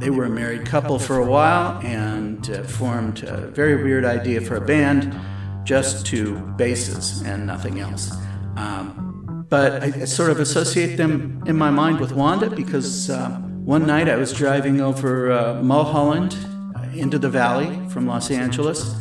They 0.00 0.10
were 0.10 0.26
a 0.26 0.30
married 0.30 0.66
couple 0.66 0.98
for 0.98 1.16
a 1.16 1.24
while 1.24 1.80
and 1.80 2.50
uh, 2.50 2.62
formed 2.64 3.22
a 3.22 3.46
very 3.46 3.82
weird 3.82 4.04
idea 4.04 4.42
for 4.42 4.56
a 4.56 4.60
band, 4.60 5.18
just 5.64 6.04
two 6.04 6.40
basses 6.58 7.22
and 7.22 7.46
nothing 7.46 7.80
else. 7.80 8.12
Um, 8.56 9.46
but 9.48 9.82
I, 9.82 9.86
I, 9.86 10.04
sort 10.04 10.30
of 10.30 10.40
associate 10.40 10.96
them 10.96 11.42
in 11.46 11.56
my 11.56 11.70
mind 11.70 12.00
with 12.00 12.12
Wanda 12.12 12.50
because 12.50 13.08
uh, 13.08 13.40
one 13.70 13.86
night 13.86 14.08
I 14.08 14.16
was 14.16 14.32
driving 14.32 14.80
over 14.80 15.30
uh, 15.30 15.62
Mulholland 15.62 16.36
uh, 16.74 16.80
into 16.92 17.20
the 17.20 17.30
valley 17.30 17.88
from 17.90 18.04
Los 18.04 18.28
Angeles 18.28 18.96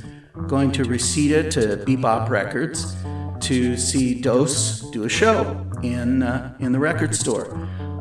going 0.45 0.71
to 0.73 0.84
Reseda 0.84 1.49
to 1.49 1.77
Bebop 1.88 2.29
Records 2.29 2.95
to 3.39 3.75
see 3.75 4.21
Dos 4.21 4.82
do 4.91 5.05
a 5.05 5.10
show 5.10 5.65
in 5.82 6.21
uh, 6.21 6.55
in 6.60 6.71
the 6.71 6.77
record 6.77 7.15
store. 7.15 7.47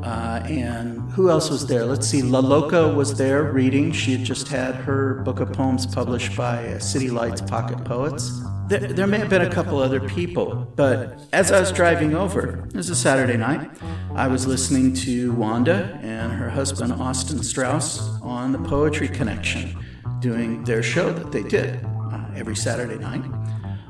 Uh, 0.08 0.42
and 0.48 1.12
who 1.12 1.28
else 1.28 1.50
was 1.50 1.66
there? 1.66 1.84
Let's 1.84 2.08
see. 2.08 2.22
La 2.22 2.38
Loca 2.38 2.88
was 2.88 3.18
there 3.18 3.42
reading. 3.52 3.92
She 3.92 4.12
had 4.12 4.24
just 4.24 4.48
had 4.48 4.74
her 4.74 5.16
book 5.16 5.38
of 5.38 5.52
poems 5.52 5.84
published 5.84 6.34
by 6.34 6.66
uh, 6.66 6.78
City 6.78 7.10
Lights 7.10 7.42
Pocket 7.42 7.84
Poets. 7.84 8.40
There, 8.68 8.80
there, 8.80 9.06
may 9.06 9.18
have 9.18 9.28
been 9.28 9.42
a 9.42 9.50
couple 9.50 9.78
other 9.78 10.00
people, 10.00 10.72
but 10.76 11.20
as 11.34 11.52
I 11.52 11.60
was 11.60 11.70
driving 11.72 12.14
over, 12.14 12.66
it 12.68 12.74
was 12.74 12.88
a 12.88 12.96
Saturday 12.96 13.36
night, 13.36 13.70
I 14.14 14.28
was 14.28 14.46
listening 14.46 14.94
to 14.94 15.32
Wanda 15.34 15.98
and 16.00 16.32
her 16.32 16.48
husband 16.48 16.94
Austin 16.94 17.42
Straus 17.42 18.00
on 18.22 18.52
the 18.52 18.58
Poetry 18.60 19.08
Connection 19.08 19.76
doing 20.20 20.64
their 20.64 20.82
show 20.82 21.12
that 21.12 21.32
they 21.32 21.42
did 21.42 21.86
every 22.34 22.56
Saturday 22.56 22.96
night. 22.96 23.24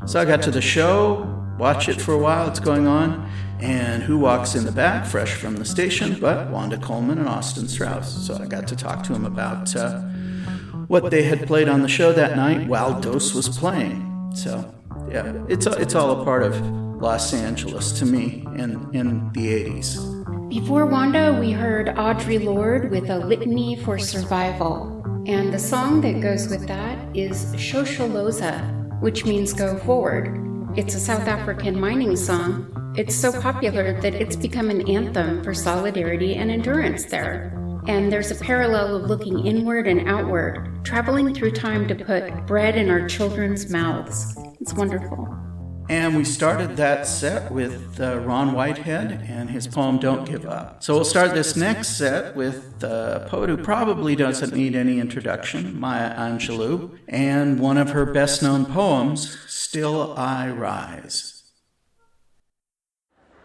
So 0.06 0.20
I 0.20 0.24
got 0.24 0.42
to 0.42 0.50
the 0.50 0.62
show, 0.62 1.54
watch 1.60 1.88
it 1.88 2.00
for 2.00 2.12
a 2.12 2.18
while, 2.18 2.48
it's 2.48 2.60
going 2.60 2.88
on, 2.88 3.30
and 3.60 4.02
who 4.02 4.18
walks 4.18 4.54
in 4.54 4.64
the 4.64 4.72
back, 4.72 5.06
fresh 5.06 5.34
from 5.34 5.56
the 5.56 5.64
station, 5.64 6.18
but 6.20 6.50
Wanda 6.50 6.78
Coleman 6.78 7.18
and 7.18 7.28
Austin 7.28 7.68
Straus. 7.68 8.26
So 8.26 8.36
I 8.36 8.46
got 8.46 8.68
to 8.68 8.76
talk 8.76 9.02
to 9.04 9.14
him 9.14 9.24
about 9.24 9.74
uh, 9.74 10.00
what 10.86 11.10
they 11.10 11.22
had 11.22 11.46
played 11.46 11.68
on 11.68 11.82
the 11.82 11.88
show 11.88 12.12
that 12.12 12.36
night 12.36 12.68
while 12.68 13.00
Dos 13.00 13.34
was 13.34 13.48
playing. 13.48 14.32
So 14.34 14.72
yeah, 15.10 15.32
it's 15.48 15.66
it's 15.66 15.94
all 15.94 16.20
a 16.20 16.24
part 16.24 16.42
of 16.42 16.60
Los 17.00 17.32
Angeles 17.32 17.92
to 17.98 18.06
me 18.06 18.44
in 18.56 18.88
in 18.94 19.32
the 19.32 19.64
80s. 19.64 20.18
Before 20.48 20.86
Wanda, 20.86 21.36
we 21.38 21.52
heard 21.52 21.88
Audre 21.88 22.42
Lorde 22.42 22.90
with 22.90 23.10
a 23.10 23.18
litany 23.18 23.76
for 23.76 23.98
survival. 23.98 24.94
And 25.26 25.52
the 25.52 25.58
song 25.58 26.00
that 26.00 26.22
goes 26.22 26.48
with 26.48 26.66
that 26.68 26.96
is 27.14 27.54
Shosholoza, 27.54 29.00
which 29.00 29.26
means 29.26 29.52
go 29.52 29.76
forward. 29.80 30.38
It's 30.74 30.94
a 30.94 31.00
South 31.00 31.28
African 31.28 31.78
mining 31.78 32.16
song. 32.16 32.87
It's 32.98 33.14
so 33.14 33.30
popular 33.40 33.92
that 34.00 34.12
it's 34.12 34.34
become 34.34 34.70
an 34.70 34.88
anthem 34.88 35.44
for 35.44 35.54
solidarity 35.54 36.34
and 36.34 36.50
endurance 36.50 37.04
there. 37.04 37.52
And 37.86 38.10
there's 38.10 38.32
a 38.32 38.34
parallel 38.34 38.96
of 38.96 39.04
looking 39.04 39.46
inward 39.46 39.86
and 39.86 40.08
outward, 40.08 40.84
traveling 40.84 41.32
through 41.32 41.52
time 41.52 41.86
to 41.86 41.94
put 41.94 42.44
bread 42.48 42.76
in 42.76 42.90
our 42.90 43.06
children's 43.06 43.70
mouths. 43.70 44.36
It's 44.60 44.74
wonderful. 44.74 45.32
And 45.88 46.16
we 46.16 46.24
started 46.24 46.76
that 46.78 47.06
set 47.06 47.52
with 47.52 48.00
uh, 48.00 48.18
Ron 48.18 48.52
Whitehead 48.52 49.24
and 49.28 49.48
his 49.48 49.68
poem 49.68 50.00
Don't 50.00 50.24
Give 50.24 50.44
Up. 50.44 50.82
So 50.82 50.94
we'll 50.94 51.04
start 51.04 51.34
this 51.34 51.54
next 51.54 51.98
set 51.98 52.34
with 52.34 52.82
a 52.82 53.28
poet 53.30 53.48
who 53.48 53.58
probably 53.58 54.16
doesn't 54.16 54.52
need 54.52 54.74
any 54.74 54.98
introduction, 54.98 55.78
Maya 55.78 56.16
Angelou, 56.16 56.98
and 57.06 57.60
one 57.60 57.78
of 57.78 57.90
her 57.90 58.06
best 58.06 58.42
known 58.42 58.66
poems, 58.66 59.38
Still 59.46 60.14
I 60.16 60.50
Rise. 60.50 61.37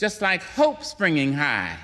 just 0.00 0.22
like 0.22 0.42
hope 0.42 0.82
springing 0.82 1.34
high, 1.34 1.76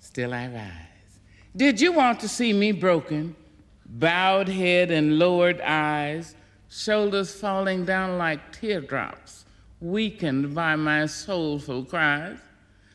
still 0.00 0.32
I 0.32 0.46
rise. 0.48 1.10
Did 1.54 1.78
you 1.78 1.92
want 1.92 2.20
to 2.20 2.28
see 2.28 2.54
me 2.54 2.72
broken, 2.72 3.36
bowed 3.84 4.48
head 4.48 4.90
and 4.90 5.18
lowered 5.18 5.60
eyes, 5.60 6.34
shoulders 6.70 7.34
falling 7.34 7.84
down 7.84 8.16
like 8.16 8.50
teardrops? 8.52 9.44
weakened 9.80 10.54
by 10.54 10.74
my 10.74 11.04
soulful 11.04 11.84
cries? 11.84 12.38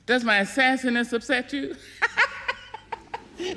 Does 0.08 0.24
my 0.24 0.42
sassiness 0.42 1.14
upset 1.14 1.54
you? 1.54 1.76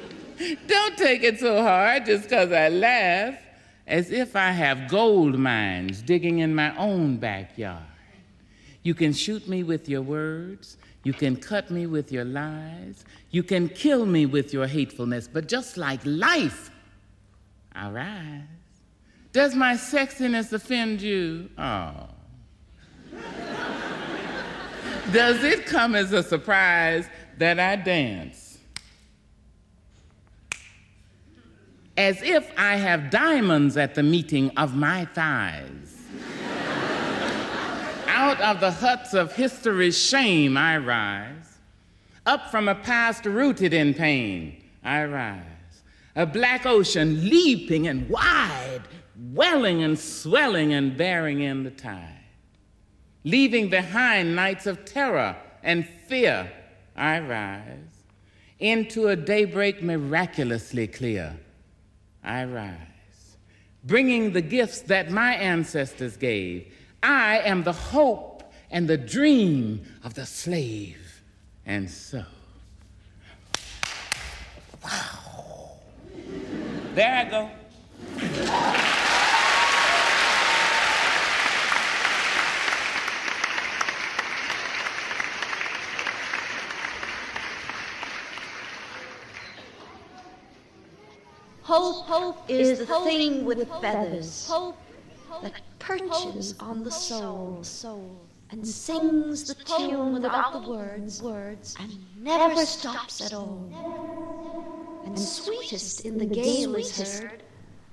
Don't 0.66 0.96
take 0.98 1.22
it 1.22 1.40
so 1.40 1.62
hard 1.62 2.04
just 2.04 2.24
because 2.24 2.52
I 2.52 2.68
laugh, 2.68 3.34
as 3.86 4.10
if 4.10 4.36
I 4.36 4.50
have 4.50 4.88
gold 4.90 5.38
mines 5.38 6.02
digging 6.02 6.40
in 6.40 6.54
my 6.54 6.76
own 6.76 7.16
backyard. 7.16 7.82
You 8.86 8.94
can 8.94 9.12
shoot 9.12 9.48
me 9.48 9.64
with 9.64 9.88
your 9.88 10.00
words, 10.00 10.76
you 11.02 11.12
can 11.12 11.34
cut 11.34 11.72
me 11.72 11.86
with 11.86 12.12
your 12.12 12.24
lies, 12.24 13.04
you 13.32 13.42
can 13.42 13.68
kill 13.68 14.06
me 14.06 14.26
with 14.26 14.52
your 14.52 14.68
hatefulness, 14.68 15.26
but 15.26 15.48
just 15.48 15.76
like 15.76 15.98
life, 16.04 16.70
I 17.72 17.90
rise. 17.90 18.42
Does 19.32 19.56
my 19.56 19.74
sexiness 19.74 20.52
offend 20.52 21.02
you? 21.02 21.50
Oh. 21.58 22.10
Does 25.12 25.42
it 25.42 25.66
come 25.66 25.96
as 25.96 26.12
a 26.12 26.22
surprise 26.22 27.08
that 27.38 27.58
I 27.58 27.74
dance? 27.74 28.58
As 31.96 32.22
if 32.22 32.52
I 32.56 32.76
have 32.76 33.10
diamonds 33.10 33.76
at 33.76 33.96
the 33.96 34.04
meeting 34.04 34.52
of 34.56 34.76
my 34.76 35.06
thighs. 35.06 35.95
Out 38.16 38.40
of 38.40 38.60
the 38.60 38.70
huts 38.70 39.14
of 39.14 39.34
history's 39.34 39.96
shame, 39.98 40.56
I 40.56 40.78
rise. 40.78 41.58
Up 42.24 42.50
from 42.50 42.68
a 42.68 42.74
past 42.74 43.26
rooted 43.26 43.72
in 43.72 43.94
pain, 43.94 44.64
I 44.82 45.04
rise. 45.04 45.42
A 46.16 46.26
black 46.26 46.66
ocean 46.66 47.28
leaping 47.28 47.86
and 47.86 48.08
wide, 48.08 48.82
welling 49.32 49.82
and 49.82 49.98
swelling 49.98 50.72
and 50.72 50.96
bearing 50.96 51.42
in 51.42 51.62
the 51.62 51.70
tide 51.70 52.16
leaving 53.26 53.68
behind 53.68 54.36
nights 54.36 54.66
of 54.66 54.84
terror 54.84 55.36
and 55.64 55.86
fear, 56.06 56.50
I 56.94 57.18
rise. 57.18 58.04
Into 58.60 59.08
a 59.08 59.16
daybreak 59.16 59.82
miraculously 59.82 60.86
clear, 60.86 61.36
I 62.22 62.44
rise. 62.44 63.36
Bringing 63.84 64.32
the 64.32 64.40
gifts 64.40 64.80
that 64.82 65.10
my 65.10 65.34
ancestors 65.34 66.16
gave, 66.16 66.72
I 67.02 67.38
am 67.38 67.62
the 67.62 67.72
hope 67.72 68.42
and 68.70 68.88
the 68.88 68.96
dream 68.96 69.82
of 70.04 70.14
the 70.14 70.26
slave. 70.26 71.22
And 71.64 71.90
so, 71.90 72.24
wow. 74.82 75.16
There 76.94 77.14
I 77.14 77.24
go. 77.30 77.50
Hope, 91.62 92.06
hope 92.06 92.48
is, 92.48 92.78
the 92.78 92.86
thing 92.86 93.44
with 93.44 93.68
feathers 93.80 94.46
hope, 94.48 94.78
that 95.42 95.60
perches 95.78 96.54
on 96.60 96.82
the 96.82 96.90
soul, 96.90 97.62
soul 97.62 98.26
and 98.50 98.66
sings 98.66 99.44
the 99.44 99.54
tune 99.64 100.12
without 100.12 100.52
the 100.52 100.68
words, 100.68 101.22
words 101.22 101.74
and 101.80 101.92
never 102.22 102.64
stops 102.64 103.20
at 103.20 103.34
all. 103.34 105.02
And 105.04 105.18
sweetest 105.18 106.04
in 106.04 106.18
the 106.18 106.26
gale 106.26 106.74
is 106.76 107.20
heard, 107.20 107.42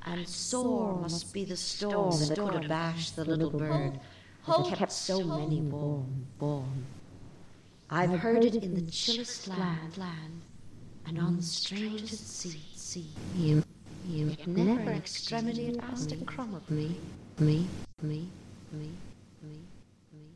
and 0.05 0.27
sore 0.27 0.99
must 0.99 1.33
be 1.33 1.45
the 1.45 1.57
storm 1.57 2.11
that 2.27 2.37
could 2.37 2.65
abash 2.65 3.11
the 3.11 3.25
little 3.25 3.49
bird 3.49 3.99
that 4.47 4.75
kept 4.75 4.91
so 4.91 5.23
many 5.23 5.61
born, 5.61 6.27
born. 6.37 6.85
I've 7.89 8.19
heard 8.19 8.43
it 8.43 8.55
in 8.55 8.73
the 8.73 8.91
chillest 8.91 9.47
land, 9.47 9.97
land, 9.97 10.41
and 11.05 11.19
on 11.19 11.37
the 11.37 11.43
strangest 11.43 12.39
sea 12.39 12.61
see. 12.75 13.07
You, 13.35 13.63
you 14.07 14.35
never 14.45 14.91
extremity 14.91 15.79
asked 15.79 16.11
a 16.11 16.17
crumb 16.25 16.53
of 16.53 16.69
me, 16.69 16.97
me, 17.39 17.67
me, 18.01 18.29
me, 18.71 18.89
me, 19.41 19.57
me. 20.13 20.27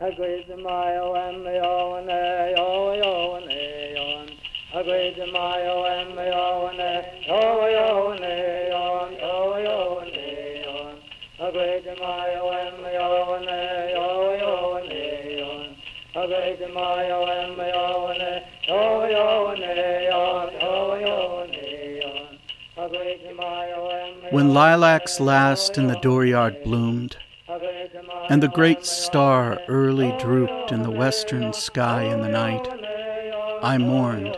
Agreed 0.00 0.46
to 0.48 0.56
my 0.56 0.96
O 0.96 1.12
M 1.12 1.46
A 1.46 1.60
O 1.62 1.96
and 1.96 2.08
A 2.08 2.54
O 2.56 3.00
O 3.04 3.34
and 3.36 3.52
A 3.52 3.96
on. 3.98 4.30
Agreed 4.74 5.14
to 5.16 5.26
my 5.30 5.60
O 5.66 5.84
M 5.84 6.18
A 6.18 6.30
O 6.32 6.68
and 6.68 6.80
A 6.80 7.04
O 7.28 7.32
O 7.32 8.10
and 8.12 8.24
A 8.24 8.72
on. 8.72 9.14
O 9.20 9.52
O 9.66 9.98
and 9.98 10.16
A 10.16 10.64
on. 10.68 10.96
Agreed 11.48 11.84
to 11.84 12.00
my 12.00 12.34
O 12.34 12.48
M 12.48 12.84
A 12.84 12.96
O 12.98 13.34
and 13.34 13.48
A 13.48 13.94
O 13.94 14.00
O 14.42 14.76
and 14.76 14.92
A 14.92 15.42
on. 15.42 15.76
Agreed 16.24 16.58
to 16.64 16.68
my 16.72 17.10
O 17.10 17.24
M 17.24 17.60
A 17.60 17.72
O 17.74 18.06
and 18.08 18.22
A 18.22 18.42
O 18.70 18.72
O 18.72 19.50
and 19.50 19.62
A 19.62 20.01
When 24.32 24.54
lilacs 24.54 25.20
last 25.20 25.76
in 25.76 25.88
the 25.88 25.98
dooryard 25.98 26.64
bloomed, 26.64 27.18
and 28.30 28.42
the 28.42 28.48
great 28.48 28.86
star 28.86 29.60
early 29.68 30.16
drooped 30.18 30.72
in 30.72 30.82
the 30.82 30.90
western 30.90 31.52
sky 31.52 32.04
in 32.04 32.22
the 32.22 32.30
night, 32.30 32.66
I 33.62 33.76
mourned, 33.76 34.34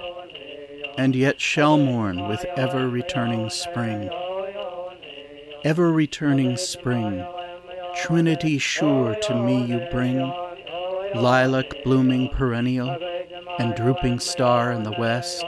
and 0.98 1.14
yet 1.14 1.40
shall 1.40 1.78
mourn 1.78 2.26
with 2.26 2.44
ever 2.57 2.88
returning 2.88 3.50
spring. 3.50 4.11
Ever 5.62 5.92
returning 5.92 6.57
spring, 6.57 7.24
Trinity 7.94 8.59
sure 8.59 9.14
to 9.14 9.37
me 9.37 9.64
you 9.64 9.87
bring, 9.92 10.18
lilac 11.14 11.85
blooming 11.85 12.30
perennial, 12.30 12.98
and 13.61 13.76
drooping 13.76 14.18
star 14.18 14.72
in 14.72 14.83
the 14.83 14.96
west, 14.98 15.44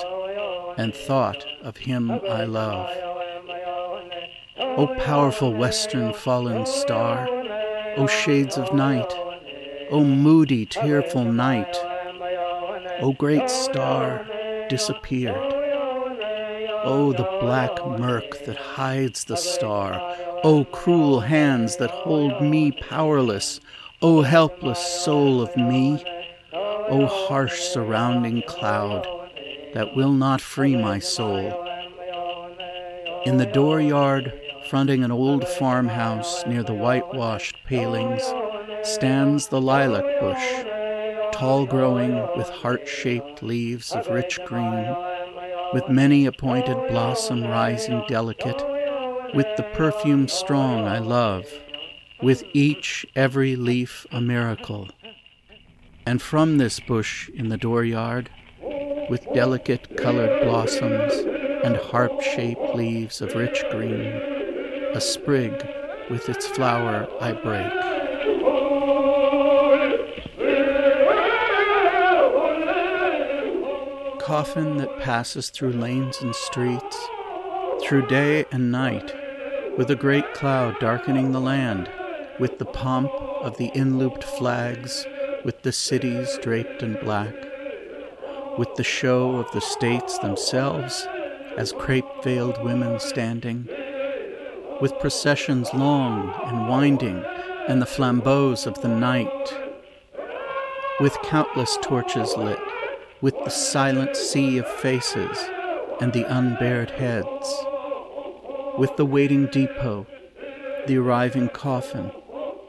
and 0.79 0.95
thought 0.95 1.45
of 1.63 1.79
him 1.79 2.13
I 2.13 2.45
love. 2.45 3.06
O 4.79 4.87
powerful 4.99 5.55
western 5.55 6.13
fallen 6.13 6.67
star, 6.67 7.27
O 7.97 8.07
shades 8.07 8.59
of 8.59 8.75
night, 8.75 9.11
O 9.91 10.05
moody, 10.05 10.67
tearful 10.67 11.25
night, 11.25 11.75
O 13.01 13.15
great 13.17 13.49
star 13.49 14.27
disappeared. 14.69 15.55
O 16.85 17.15
the 17.17 17.27
black 17.41 17.75
murk 17.99 18.45
that 18.45 18.59
hides 18.59 19.25
the 19.25 19.37
star, 19.39 19.95
O 20.45 20.67
cruel 20.67 21.21
hands 21.21 21.79
that 21.79 21.91
hold 21.91 22.43
me 22.43 22.71
powerless, 22.71 23.61
O 24.03 24.21
helpless 24.21 24.79
soul 24.79 25.41
of 25.41 25.57
me, 25.57 26.05
O 26.53 27.07
harsh 27.07 27.61
surrounding 27.61 28.43
cloud 28.43 29.07
that 29.73 29.97
will 29.97 30.13
not 30.13 30.43
free 30.43 30.77
my 30.77 30.99
soul. 30.99 31.65
In 33.25 33.39
the 33.39 33.47
dooryard 33.47 34.39
fronting 34.69 35.05
an 35.05 35.13
old 35.13 35.47
farmhouse 35.47 36.45
near 36.47 36.63
the 36.63 36.75
whitewashed 36.75 37.57
palings, 37.65 38.23
stands 38.83 39.49
the 39.49 39.61
lilac 39.61 40.05
bush, 40.21 40.65
tall 41.33 41.67
growing 41.67 42.15
with 42.37 42.49
heart 42.49 42.89
shaped 42.89 43.43
leaves 43.43 43.93
of 43.93 44.09
rich 44.09 44.39
green, 44.47 44.95
with 45.73 45.89
many 45.89 46.27
a 46.27 46.33
pointed 46.33 46.77
blossom 46.89 47.45
rising 47.45 48.03
delicate, 48.09 48.63
with 49.35 49.47
the 49.57 49.63
perfume 49.75 50.29
strong 50.29 50.87
I 50.87 50.99
love, 50.99 51.47
with 52.23 52.43
each 52.53 53.07
every 53.15 53.57
leaf 53.57 54.07
a 54.11 54.21
miracle. 54.21 54.89
And 56.07 56.23
from 56.23 56.59
this 56.59 56.81
bush 56.81 57.29
in 57.31 57.49
the 57.49 57.59
dooryard, 57.59 58.29
with 59.11 59.27
delicate 59.35 59.97
colored 59.97 60.45
blossoms 60.45 61.13
and 61.65 61.77
harp 61.77 62.21
shaped 62.21 62.75
leaves 62.75 63.21
of 63.21 63.35
rich 63.35 63.65
green, 63.71 64.36
a 64.95 65.01
sprig 65.01 65.53
with 66.11 66.29
its 66.29 66.47
flower 66.47 67.09
I 67.21 67.33
break. 67.33 67.73
Coffin 74.21 74.77
that 74.79 74.99
passes 75.01 75.51
through 75.51 75.73
lanes 75.73 76.21
and 76.21 76.35
streets, 76.35 76.97
through 77.83 78.07
day 78.07 78.45
and 78.51 78.73
night, 78.73 79.15
with 79.79 79.91
a 79.91 79.97
great 79.97 80.35
cloud 80.35 80.79
darkening 80.81 81.33
the 81.33 81.41
land, 81.41 81.91
with 82.41 82.59
the 82.59 82.65
pomp 82.65 83.11
of 83.13 83.57
the 83.57 83.71
in-looped 83.75 84.25
flags, 84.25 85.07
with 85.45 85.63
the 85.63 85.73
cities 85.73 86.39
draped 86.43 86.83
in 86.83 86.95
black, 86.95 87.35
with 88.59 88.75
the 88.77 88.85
show 88.85 89.37
of 89.37 89.51
the 89.53 89.61
states 89.61 90.19
themselves 90.19 91.07
as 91.57 91.73
crape-veiled 91.73 92.63
women 92.65 92.99
standing, 92.99 93.69
with 94.81 94.99
processions 94.99 95.73
long 95.73 96.33
and 96.45 96.69
winding 96.69 97.25
and 97.69 97.81
the 97.81 97.87
flambeaux 97.87 98.67
of 98.67 98.81
the 98.83 98.89
night, 98.89 99.55
with 101.01 101.17
countless 101.23 101.79
torches 101.83 102.37
lit, 102.37 102.59
with 103.21 103.35
the 103.45 103.51
silent 103.51 104.17
sea 104.17 104.59
of 104.59 104.69
faces 104.69 105.39
and 106.01 106.13
the 106.13 106.25
unbared 106.25 106.91
heads, 106.91 107.65
with 108.79 108.95
the 108.97 109.07
waiting 109.07 109.47
depot, 109.47 110.07
the 110.87 110.97
arriving 110.99 111.49
coffin, 111.49 112.11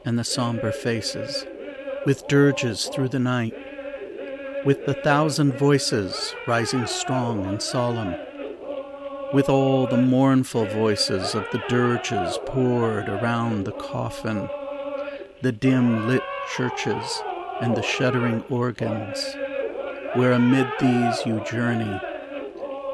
and 0.04 0.18
the 0.18 0.24
somber 0.24 0.72
faces, 0.72 1.46
with 2.06 2.26
dirges 2.28 2.86
through 2.86 3.08
the 3.08 3.18
night, 3.18 3.54
with 4.64 4.86
the 4.86 4.94
thousand 4.94 5.52
voices 5.58 6.34
rising 6.46 6.86
strong 6.86 7.44
and 7.44 7.62
solemn 7.62 8.16
with 9.32 9.48
all 9.50 9.86
the 9.86 9.96
mournful 9.96 10.64
voices 10.64 11.34
of 11.34 11.46
the 11.52 11.62
dirges 11.68 12.38
poured 12.46 13.10
around 13.10 13.64
the 13.64 13.72
coffin, 13.72 14.48
the 15.42 15.52
dim 15.52 16.08
lit 16.08 16.22
churches 16.56 17.22
and 17.60 17.76
the 17.76 17.82
shuddering 17.82 18.42
organs, 18.48 19.36
where 20.14 20.32
amid 20.32 20.66
these 20.80 21.26
you 21.26 21.40
journey, 21.44 22.00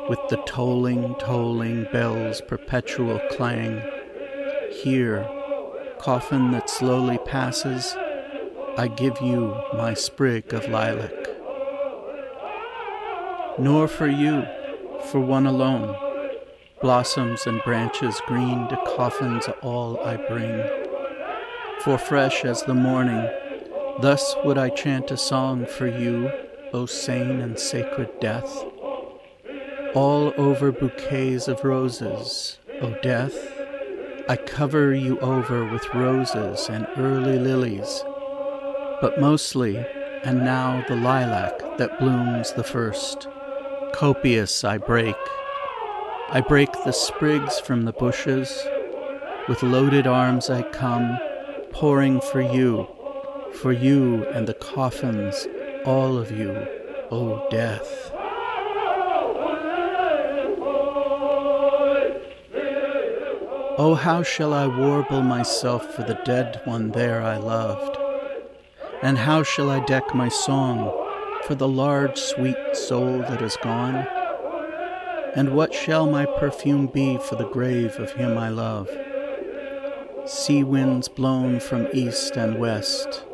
with 0.08 0.18
the 0.28 0.42
tolling, 0.44 1.14
tolling 1.20 1.86
bells' 1.92 2.40
perpetual 2.40 3.20
clang. 3.30 3.80
Here, 4.82 5.28
coffin 6.00 6.50
that 6.50 6.68
slowly 6.68 7.18
passes, 7.18 7.94
I 8.76 8.88
give 8.88 9.20
you 9.20 9.54
my 9.72 9.94
sprig 9.94 10.52
of 10.52 10.68
lilac. 10.68 11.12
Nor 13.56 13.86
for 13.86 14.08
you, 14.08 14.44
for 15.12 15.20
one 15.20 15.46
alone 15.46 15.96
blossoms 16.84 17.46
and 17.46 17.62
branches 17.62 18.20
green 18.26 18.68
to 18.68 18.76
coffins 18.94 19.48
all 19.62 19.98
I 20.04 20.18
bring. 20.18 20.62
For 21.80 21.96
fresh 21.96 22.44
as 22.44 22.62
the 22.62 22.74
morning, 22.74 23.26
thus 24.02 24.36
would 24.44 24.58
I 24.58 24.68
chant 24.68 25.10
a 25.10 25.16
song 25.16 25.64
for 25.64 25.86
you, 25.86 26.30
O 26.74 26.84
sane 26.84 27.40
and 27.40 27.58
sacred 27.58 28.20
death. 28.20 28.62
All 29.94 30.34
over 30.36 30.72
bouquets 30.72 31.48
of 31.48 31.64
roses, 31.64 32.58
O 32.82 32.90
death, 33.00 33.34
I 34.28 34.36
cover 34.36 34.92
you 34.92 35.18
over 35.20 35.64
with 35.64 35.94
roses 35.94 36.68
and 36.68 36.86
early 36.98 37.38
lilies, 37.38 38.04
but 39.00 39.18
mostly, 39.18 39.78
and 40.22 40.44
now 40.44 40.84
the 40.86 40.96
lilac 40.96 41.78
that 41.78 41.98
blooms 41.98 42.52
the 42.52 42.62
first. 42.62 43.26
Copious 43.94 44.64
I 44.64 44.76
break 44.76 45.16
I 46.34 46.40
break 46.40 46.72
the 46.72 46.90
sprigs 46.90 47.60
from 47.60 47.84
the 47.84 47.92
bushes. 47.92 48.66
With 49.48 49.62
loaded 49.62 50.08
arms 50.08 50.50
I 50.50 50.62
come, 50.62 51.16
pouring 51.70 52.20
for 52.20 52.40
you, 52.40 52.88
for 53.52 53.70
you 53.70 54.26
and 54.30 54.48
the 54.48 54.54
coffins, 54.54 55.46
all 55.84 56.18
of 56.18 56.32
you, 56.32 56.50
O 57.12 57.48
death. 57.50 58.10
Oh, 63.78 63.96
how 63.96 64.24
shall 64.24 64.52
I 64.52 64.66
warble 64.66 65.22
myself 65.22 65.94
for 65.94 66.02
the 66.02 66.20
dead 66.24 66.60
one 66.64 66.90
there 66.90 67.22
I 67.22 67.36
loved? 67.36 67.96
And 69.02 69.18
how 69.18 69.44
shall 69.44 69.70
I 69.70 69.78
deck 69.84 70.16
my 70.16 70.30
song 70.30 70.90
for 71.44 71.54
the 71.54 71.68
large, 71.68 72.18
sweet 72.18 72.56
soul 72.74 73.18
that 73.18 73.40
is 73.40 73.56
gone? 73.62 74.23
And 75.36 75.56
what 75.56 75.74
shall 75.74 76.08
my 76.08 76.26
perfume 76.26 76.86
be 76.86 77.18
for 77.18 77.34
the 77.34 77.48
grave 77.48 77.96
of 77.98 78.12
him 78.12 78.38
I 78.38 78.50
love? 78.50 78.88
Sea 80.26 80.62
winds 80.62 81.08
blown 81.08 81.58
from 81.58 81.88
east 81.92 82.36
and 82.36 82.58
west, 82.58 83.24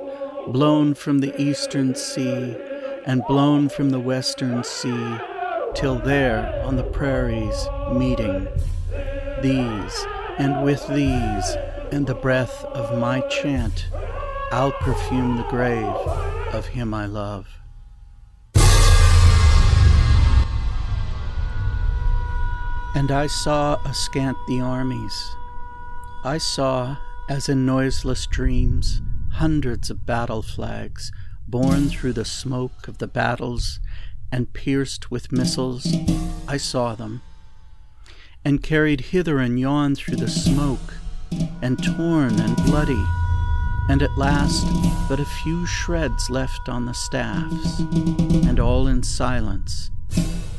blown 0.49 0.95
from 0.95 1.19
the 1.19 1.39
eastern 1.41 1.95
sea, 1.95 2.57
and 3.05 3.23
blown 3.29 3.69
from 3.69 3.91
the 3.91 4.01
western 4.01 4.65
sea, 4.65 5.19
till 5.75 5.99
there 5.99 6.63
on 6.65 6.77
the 6.77 6.85
prairies 6.85 7.69
meeting, 7.93 8.49
these 9.43 10.07
and 10.39 10.65
with 10.65 10.87
these 10.89 11.57
and 11.93 12.07
the 12.07 12.15
breath 12.15 12.65
of 12.65 12.99
my 12.99 13.21
chant, 13.29 13.89
I'll 14.51 14.73
perfume 14.73 15.37
the 15.37 15.45
grave 15.45 15.85
of 16.55 16.67
him 16.67 16.95
I 16.95 17.05
love. 17.05 17.60
And 22.95 23.11
I 23.11 23.29
saw 23.29 23.79
askant 23.85 24.37
the 24.47 24.61
armies. 24.61 25.37
I 26.25 26.39
saw, 26.39 26.97
as 27.29 27.49
in 27.49 27.65
noiseless 27.65 28.27
dreams, 28.27 29.01
hundreds 29.33 29.91
of 29.91 30.05
battle 30.05 30.43
flags 30.43 31.13
borne 31.49 31.89
through 31.89 32.13
the 32.13 32.25
smoke 32.25 32.89
of 32.89 32.99
the 32.99 33.07
battles 33.07 33.81
and 34.33 34.53
pierced 34.53 35.11
with 35.11 35.33
missiles, 35.33 35.87
I 36.47 36.57
saw 36.57 36.95
them, 36.95 37.23
and 38.45 38.63
carried 38.63 39.01
hither 39.01 39.39
and 39.39 39.59
yon 39.59 39.95
through 39.95 40.17
the 40.17 40.29
smoke, 40.29 40.95
and 41.63 41.83
torn 41.83 42.39
and 42.39 42.57
bloody, 42.57 43.05
and 43.89 44.03
at 44.03 44.17
last 44.17 44.67
but 45.09 45.21
a 45.21 45.25
few 45.25 45.67
shreds 45.67 46.31
left 46.31 46.69
on 46.69 46.87
the 46.87 46.95
staffs, 46.95 47.81
and 47.81 48.61
all 48.61 48.87
in 48.87 49.03
silence, 49.03 49.91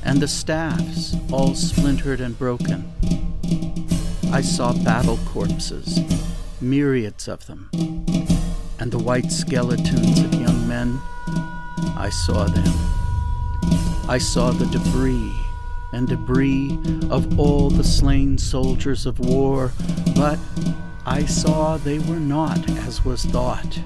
and 0.04 0.22
the 0.22 0.28
staffs 0.28 1.16
all 1.32 1.54
splintered 1.56 2.22
and 2.22 2.38
broken. 2.38 2.91
I 4.32 4.41
saw 4.41 4.74
battle 4.84 5.20
corpses, 5.26 5.99
myriads 6.62 7.28
of 7.28 7.45
them, 7.47 7.70
and 8.80 8.91
the 8.91 8.99
white 8.99 9.32
skeletons 9.32 10.20
of 10.20 10.34
young 10.34 10.68
men. 10.68 10.99
I 11.97 12.10
saw 12.10 12.45
them. 12.45 12.74
I 14.10 14.18
saw 14.18 14.52
the 14.52 14.66
debris 14.68 15.34
and 15.93 16.08
debris 16.08 16.80
of 17.10 17.39
all 17.39 17.70
the 17.70 17.84
slain 17.84 18.38
soldiers 18.38 19.06
of 19.06 19.20
war, 19.20 19.72
but 20.16 20.39
I 21.06 21.26
saw 21.26 21.78
they 21.78 21.99
were 21.99 22.20
not 22.20 22.70
as 22.70 23.04
was 23.04 23.26
thought. 23.26 23.80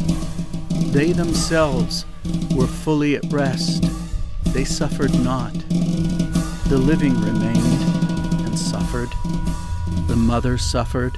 They 0.92 1.12
themselves 1.12 2.06
were 2.56 2.68
fully 2.68 3.16
at 3.16 3.32
rest. 3.32 3.86
They 4.54 4.64
suffered 4.64 5.14
not. 5.24 5.54
The 6.70 6.78
living 6.78 7.20
remained 7.22 7.84
and 8.46 8.58
suffered. 8.58 9.10
The 10.08 10.16
mother 10.16 10.58
suffered, 10.58 11.18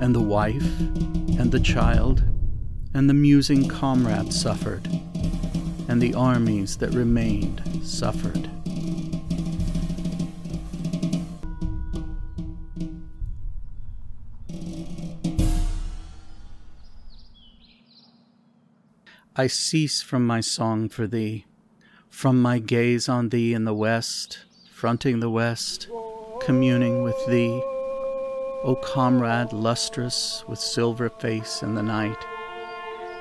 and 0.00 0.14
the 0.14 0.20
wife, 0.20 0.80
and 0.80 1.50
the 1.50 1.60
child, 1.60 2.22
and 2.94 3.08
the 3.08 3.14
musing 3.14 3.68
comrade 3.68 4.32
suffered, 4.32 4.86
and 5.88 6.00
the 6.00 6.14
armies 6.14 6.76
that 6.78 6.90
remained 6.90 7.62
suffered. 7.82 8.48
I 19.34 19.46
cease 19.46 20.02
from 20.02 20.26
my 20.26 20.40
song 20.40 20.90
for 20.90 21.06
thee, 21.06 21.46
from 22.22 22.40
my 22.40 22.60
gaze 22.60 23.08
on 23.08 23.30
thee 23.30 23.52
in 23.52 23.64
the 23.64 23.74
west, 23.74 24.38
fronting 24.70 25.18
the 25.18 25.28
west, 25.28 25.88
communing 26.40 27.02
with 27.02 27.16
thee, 27.26 27.60
O 28.62 28.78
comrade 28.80 29.52
lustrous 29.52 30.44
with 30.46 30.60
silver 30.60 31.10
face 31.10 31.64
in 31.64 31.74
the 31.74 31.82
night, 31.82 32.24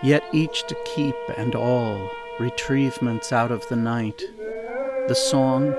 yet 0.03 0.23
each 0.31 0.67
to 0.67 0.77
keep 0.93 1.15
and 1.35 1.55
all 1.55 2.11
retrievements 2.37 3.31
out 3.31 3.49
of 3.51 3.67
the 3.69 3.75
night, 3.75 4.21
the 5.07 5.15
song, 5.15 5.71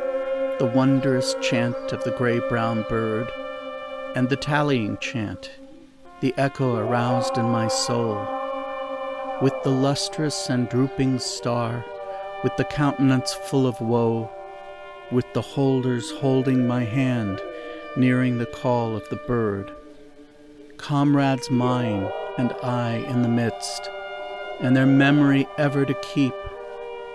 the 0.58 0.72
wondrous 0.74 1.36
chant 1.40 1.92
of 1.92 2.02
the 2.02 2.16
gray 2.18 2.40
brown 2.48 2.84
bird, 2.88 3.30
and 4.16 4.30
the 4.30 4.36
tallying 4.36 4.98
chant, 4.98 5.48
the 6.22 6.34
echo 6.36 6.74
aroused 6.74 7.38
in 7.38 7.44
my 7.44 7.68
soul. 7.68 8.16
With 9.40 9.54
the 9.62 9.70
lustrous 9.70 10.50
and 10.50 10.68
drooping 10.68 11.20
star, 11.20 11.84
with 12.42 12.56
the 12.56 12.64
countenance 12.64 13.32
full 13.32 13.66
of 13.66 13.80
woe, 13.80 14.30
with 15.10 15.32
the 15.32 15.42
holders 15.42 16.10
holding 16.10 16.66
my 16.66 16.84
hand, 16.84 17.40
nearing 17.96 18.38
the 18.38 18.46
call 18.46 18.96
of 18.96 19.08
the 19.10 19.16
bird. 19.16 19.70
Comrades 20.76 21.50
mine 21.50 22.10
and 22.38 22.52
I 22.62 22.94
in 23.08 23.22
the 23.22 23.28
midst, 23.28 23.88
and 24.60 24.76
their 24.76 24.86
memory 24.86 25.46
ever 25.58 25.84
to 25.84 25.94
keep, 25.94 26.34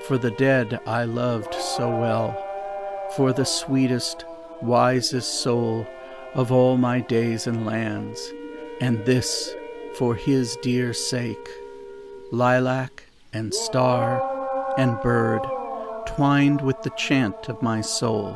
for 0.06 0.18
the 0.18 0.32
dead 0.32 0.80
I 0.86 1.04
loved 1.04 1.54
so 1.54 1.90
well, 1.90 2.36
for 3.16 3.34
the 3.34 3.46
sweetest, 3.46 4.24
wisest 4.62 5.42
soul 5.42 5.88
of 6.34 6.52
all 6.52 6.78
my 6.78 7.02
days 7.02 7.48
and 7.48 7.66
lands, 7.66 8.32
and 8.80 9.04
this 9.06 9.56
for 9.96 10.16
his 10.16 10.56
dear 10.58 10.94
sake 10.94 11.50
lilac 12.32 13.06
and 13.34 13.54
star 13.54 14.37
and 14.78 15.00
bird 15.02 15.42
twined 16.06 16.62
with 16.62 16.82
the 16.84 16.92
chant 16.92 17.50
of 17.50 17.62
my 17.62 17.82
soul, 17.82 18.36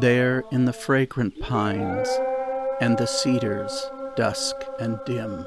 there 0.00 0.44
in 0.50 0.64
the 0.64 0.72
fragrant 0.72 1.40
pines 1.40 2.08
and 2.80 2.98
the 2.98 3.06
cedars 3.06 3.90
dusk 4.16 4.56
and 4.80 4.98
dim. 5.06 5.46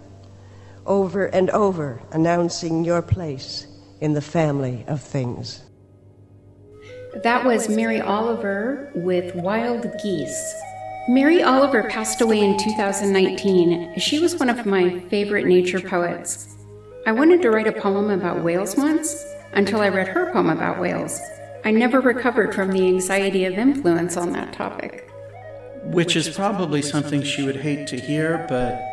over 0.85 1.25
and 1.25 1.49
over 1.51 2.01
announcing 2.11 2.83
your 2.83 3.01
place 3.01 3.67
in 3.99 4.13
the 4.13 4.21
family 4.21 4.83
of 4.87 5.01
things. 5.01 5.63
That 7.23 7.45
was 7.45 7.67
Mary 7.67 7.99
Oliver 7.99 8.91
with 8.95 9.35
Wild 9.35 9.85
Geese. 10.01 10.55
Mary 11.07 11.43
Oliver 11.43 11.83
passed 11.89 12.21
away 12.21 12.39
in 12.39 12.57
2019. 12.57 13.99
She 13.99 14.19
was 14.19 14.37
one 14.37 14.49
of 14.49 14.65
my 14.65 14.99
favorite 15.09 15.45
nature 15.45 15.81
poets. 15.81 16.55
I 17.05 17.11
wanted 17.11 17.41
to 17.41 17.51
write 17.51 17.67
a 17.67 17.73
poem 17.73 18.09
about 18.09 18.43
whales 18.43 18.77
once 18.77 19.25
until 19.53 19.81
I 19.81 19.89
read 19.89 20.07
her 20.07 20.31
poem 20.31 20.49
about 20.49 20.79
whales. 20.79 21.19
I 21.65 21.71
never 21.71 21.99
recovered 21.99 22.55
from 22.55 22.71
the 22.71 22.87
anxiety 22.87 23.45
of 23.45 23.53
influence 23.53 24.15
on 24.17 24.31
that 24.33 24.53
topic. 24.53 25.09
Which 25.83 26.15
is 26.15 26.29
probably 26.29 26.81
something 26.81 27.23
she 27.23 27.43
would 27.43 27.57
hate 27.57 27.87
to 27.87 27.99
hear, 27.99 28.45
but 28.47 28.90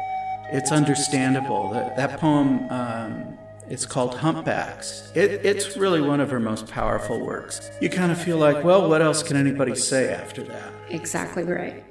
it's 0.53 0.72
understandable. 0.72 1.72
That, 1.72 1.96
that 1.96 2.20
poem 2.20 2.70
um, 2.70 3.38
it's 3.70 3.84
called 3.84 4.14
Humpbacks. 4.14 5.12
It, 5.14 5.44
it's 5.44 5.76
really 5.76 6.01
one 6.01 6.20
of 6.20 6.30
her 6.30 6.40
most 6.40 6.68
powerful 6.68 7.20
works. 7.20 7.70
You 7.80 7.90
kind 7.90 8.11
of 8.11 8.20
feel 8.20 8.38
like, 8.38 8.64
well, 8.64 8.88
what 8.88 9.03
else 9.03 9.22
can 9.22 9.36
anybody 9.36 9.74
say 9.74 10.12
after 10.12 10.42
that? 10.44 10.72
Exactly 10.88 11.42
right. 11.42 11.84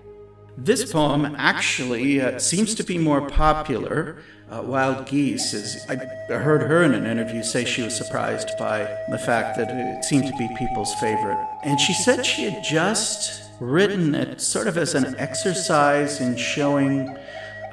This 0.58 0.92
poem 0.92 1.36
actually 1.38 2.20
uh, 2.20 2.40
seems 2.40 2.74
to 2.76 2.84
be 2.84 2.98
more 2.98 3.30
popular. 3.30 4.18
Uh, 4.50 4.64
Wild 4.64 5.06
Geese 5.06 5.54
is. 5.54 5.86
I 5.88 5.98
heard 6.34 6.64
her 6.64 6.82
in 6.82 6.96
an 6.96 7.06
interview 7.06 7.44
say 7.44 7.64
she 7.64 7.84
was 7.84 7.96
surprised 7.96 8.50
by 8.58 8.80
the 9.12 9.20
fact 9.20 9.58
that 9.58 9.70
it 9.70 10.04
seemed 10.04 10.26
to 10.26 10.36
be 10.36 10.48
people's 10.58 10.94
favorite. 10.96 11.38
And 11.64 11.80
she 11.80 11.94
said 11.94 12.26
she 12.26 12.50
had 12.50 12.64
just 12.64 13.44
written 13.60 14.16
it 14.16 14.42
sort 14.42 14.68
of 14.68 14.78
as 14.78 14.96
an 14.96 15.16
exercise 15.20 16.22
in 16.22 16.36
showing 16.38 17.16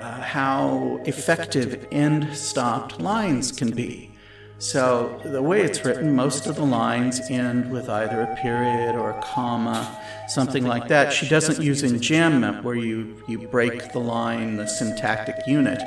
uh, 0.04 0.20
how 0.20 1.00
effective 1.06 1.86
end 1.90 2.36
stopped 2.36 3.00
lines 3.00 3.50
can 3.50 3.70
be. 3.70 4.10
So, 4.58 5.18
the 5.24 5.42
way 5.42 5.62
it's 5.62 5.82
written, 5.84 6.14
most 6.14 6.46
of 6.46 6.56
the 6.56 6.64
lines 6.64 7.20
end 7.30 7.70
with 7.70 7.88
either 7.88 8.20
a 8.22 8.36
period 8.36 8.94
or 8.96 9.10
a 9.10 9.22
comma, 9.22 9.80
something 10.28 10.64
like 10.64 10.88
that. 10.88 11.12
She 11.12 11.26
doesn't 11.26 11.62
use 11.64 11.82
enjambment, 11.82 12.62
where 12.62 12.74
you, 12.74 13.22
you 13.26 13.48
break 13.48 13.92
the 13.92 13.98
line, 13.98 14.56
the 14.56 14.66
syntactic 14.66 15.36
unit, 15.46 15.82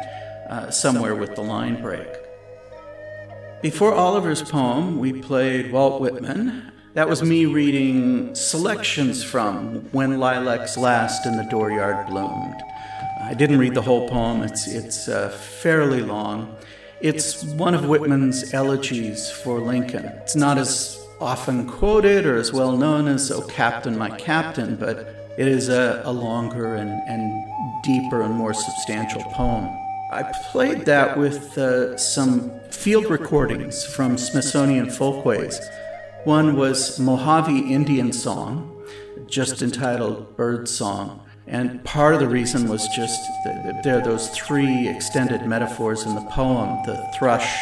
uh, 0.50 0.72
somewhere 0.72 1.16
with 1.16 1.36
the 1.36 1.44
line 1.44 1.80
break. 1.82 2.08
Before 3.62 3.94
Oliver's 3.94 4.42
poem, 4.42 4.98
we 5.00 5.22
played 5.22 5.72
Walt 5.72 6.02
Whitman. 6.02 6.72
That 6.96 7.08
was 7.08 7.22
me 7.22 7.46
reading 7.46 8.34
selections 8.34 9.24
from 9.24 9.88
When 9.92 10.20
Lilacs 10.20 10.76
Last 10.76 11.28
and 11.28 11.38
the 11.38 11.44
Dooryard 11.44 12.08
Bloomed. 12.08 12.62
I 13.28 13.34
didn't 13.34 13.60
read 13.60 13.74
the 13.74 13.82
whole 13.82 14.08
poem, 14.08 14.42
it's, 14.42 14.68
it's 14.68 15.10
uh, 15.10 15.28
fairly 15.28 16.02
long. 16.02 16.56
It's 17.02 17.44
one 17.44 17.76
of 17.76 17.86
Whitman's 17.90 18.54
elegies 18.54 19.30
for 19.30 19.60
Lincoln. 19.60 20.06
It's 20.06 20.38
not 20.38 20.58
as 20.58 20.98
often 21.20 21.68
quoted 21.68 22.26
or 22.26 22.38
as 22.38 22.54
well 22.54 22.78
known 22.78 23.10
as 23.10 23.30
Oh 23.30 23.42
Captain, 23.42 23.98
My 23.98 24.10
Captain, 24.12 24.78
but 24.78 25.00
it 25.38 25.46
is 25.46 25.68
a, 25.68 26.02
a 26.06 26.12
longer 26.12 26.76
and, 26.76 26.90
and 26.90 27.84
deeper 27.84 28.22
and 28.22 28.34
more 28.34 28.54
substantial 28.54 29.22
poem. 29.34 29.68
I 30.14 30.24
played 30.54 30.86
that 30.86 31.18
with 31.18 31.58
uh, 31.58 31.98
some 31.98 32.58
field 32.72 33.10
recordings 33.10 33.86
from 33.86 34.18
Smithsonian 34.18 34.90
Folkways. 34.90 35.60
One 36.24 36.56
was 36.56 36.98
Mojave 36.98 37.74
Indian 37.74 38.14
Song, 38.14 38.74
just 39.28 39.62
entitled 39.62 40.38
Bird 40.38 40.70
Song. 40.70 41.27
And 41.48 41.82
part 41.86 42.14
of 42.14 42.20
the 42.20 42.28
reason 42.28 42.68
was 42.68 42.88
just 42.90 43.22
that 43.46 43.82
there 43.84 44.00
are 44.00 44.04
those 44.04 44.30
three 44.30 44.88
extended 44.88 45.46
metaphors 45.46 46.04
in 46.04 46.14
the 46.14 46.22
poem 46.22 46.84
the 46.86 47.10
thrush, 47.18 47.58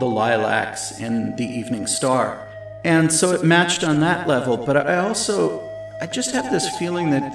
the 0.00 0.06
lilacs, 0.06 1.00
and 1.00 1.36
the 1.36 1.44
evening 1.44 1.86
star. 1.86 2.48
And 2.84 3.12
so 3.12 3.30
it 3.30 3.44
matched 3.44 3.84
on 3.84 4.00
that 4.00 4.26
level. 4.26 4.56
But 4.56 4.76
I 4.76 4.96
also, 4.96 5.60
I 6.00 6.06
just 6.06 6.32
have 6.32 6.50
this 6.50 6.68
feeling 6.78 7.10
that 7.10 7.32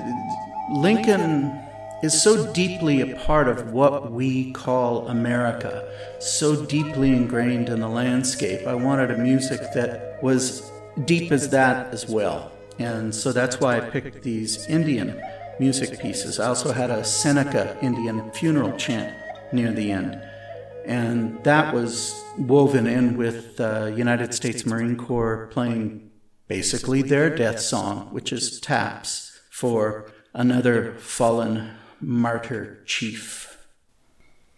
Lincoln 0.71 1.57
is 2.03 2.21
so 2.21 2.51
deeply 2.51 3.01
a 3.01 3.15
part 3.15 3.47
of 3.47 3.71
what 3.71 4.11
we 4.11 4.51
call 4.51 5.07
America, 5.07 5.89
so 6.19 6.65
deeply 6.65 7.13
ingrained 7.13 7.69
in 7.69 7.79
the 7.79 7.87
landscape. 7.87 8.67
I 8.67 8.75
wanted 8.75 9.09
a 9.11 9.17
music 9.17 9.61
that 9.73 10.21
was 10.21 10.69
deep 11.05 11.31
as 11.31 11.49
that 11.49 11.93
as 11.93 12.07
well. 12.07 12.51
And 12.77 13.15
so 13.15 13.31
that's 13.31 13.59
why 13.59 13.77
I 13.77 13.79
picked 13.79 14.21
these 14.21 14.67
Indian 14.67 15.19
music 15.59 15.99
pieces. 15.99 16.39
I 16.39 16.47
also 16.47 16.71
had 16.71 16.89
a 16.89 17.03
Seneca 17.03 17.77
Indian 17.81 18.31
funeral 18.31 18.75
chant 18.77 19.15
near 19.51 19.71
the 19.71 19.91
end. 19.91 20.21
And 20.85 21.43
that 21.43 21.73
was 21.73 22.23
woven 22.37 22.87
in 22.87 23.17
with 23.17 23.57
the 23.57 23.93
United 23.97 24.33
States 24.33 24.65
Marine 24.65 24.95
Corps 24.95 25.47
playing 25.51 26.09
basically 26.47 27.01
their 27.01 27.35
death 27.35 27.59
song, 27.59 28.07
which 28.11 28.31
is 28.31 28.59
taps 28.59 29.39
for 29.49 30.09
another 30.33 30.93
fallen 30.95 31.71
martyr 31.99 32.81
chief. 32.85 33.57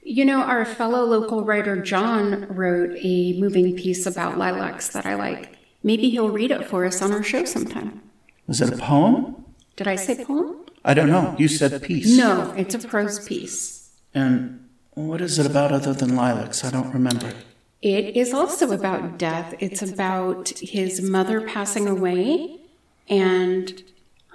You 0.03 0.25
know, 0.25 0.41
our 0.41 0.65
fellow 0.65 1.03
local 1.03 1.43
writer 1.43 1.81
John 1.81 2.47
wrote 2.49 2.97
a 3.01 3.39
moving 3.39 3.75
piece 3.75 4.05
about 4.05 4.37
lilacs 4.37 4.89
that 4.89 5.05
I 5.05 5.15
like. 5.15 5.57
Maybe 5.83 6.09
he'll 6.09 6.29
read 6.29 6.51
it 6.51 6.65
for 6.65 6.85
us 6.85 7.01
on 7.01 7.11
our 7.11 7.23
show 7.23 7.45
sometime. 7.45 8.01
Was 8.47 8.61
it 8.61 8.73
a 8.73 8.77
poem? 8.77 9.45
Did 9.75 9.87
I 9.87 9.95
say 9.95 10.23
poem? 10.23 10.58
I 10.83 10.93
don't 10.93 11.09
know. 11.09 11.35
You 11.37 11.47
said 11.47 11.81
peace. 11.83 12.17
No, 12.17 12.53
it's 12.57 12.75
a 12.75 12.79
prose 12.79 13.27
piece. 13.27 13.91
And 14.13 14.67
what 14.93 15.21
is 15.21 15.37
it 15.39 15.45
about 15.45 15.71
other 15.71 15.93
than 15.93 16.15
lilacs? 16.15 16.63
I 16.63 16.71
don't 16.71 16.93
remember. 16.93 17.33
It 17.81 18.17
is 18.17 18.33
also 18.33 18.71
about 18.71 19.17
death. 19.17 19.55
It's 19.59 19.81
about 19.81 20.49
his 20.59 21.01
mother 21.01 21.41
passing 21.41 21.87
away 21.87 22.59
and 23.07 23.83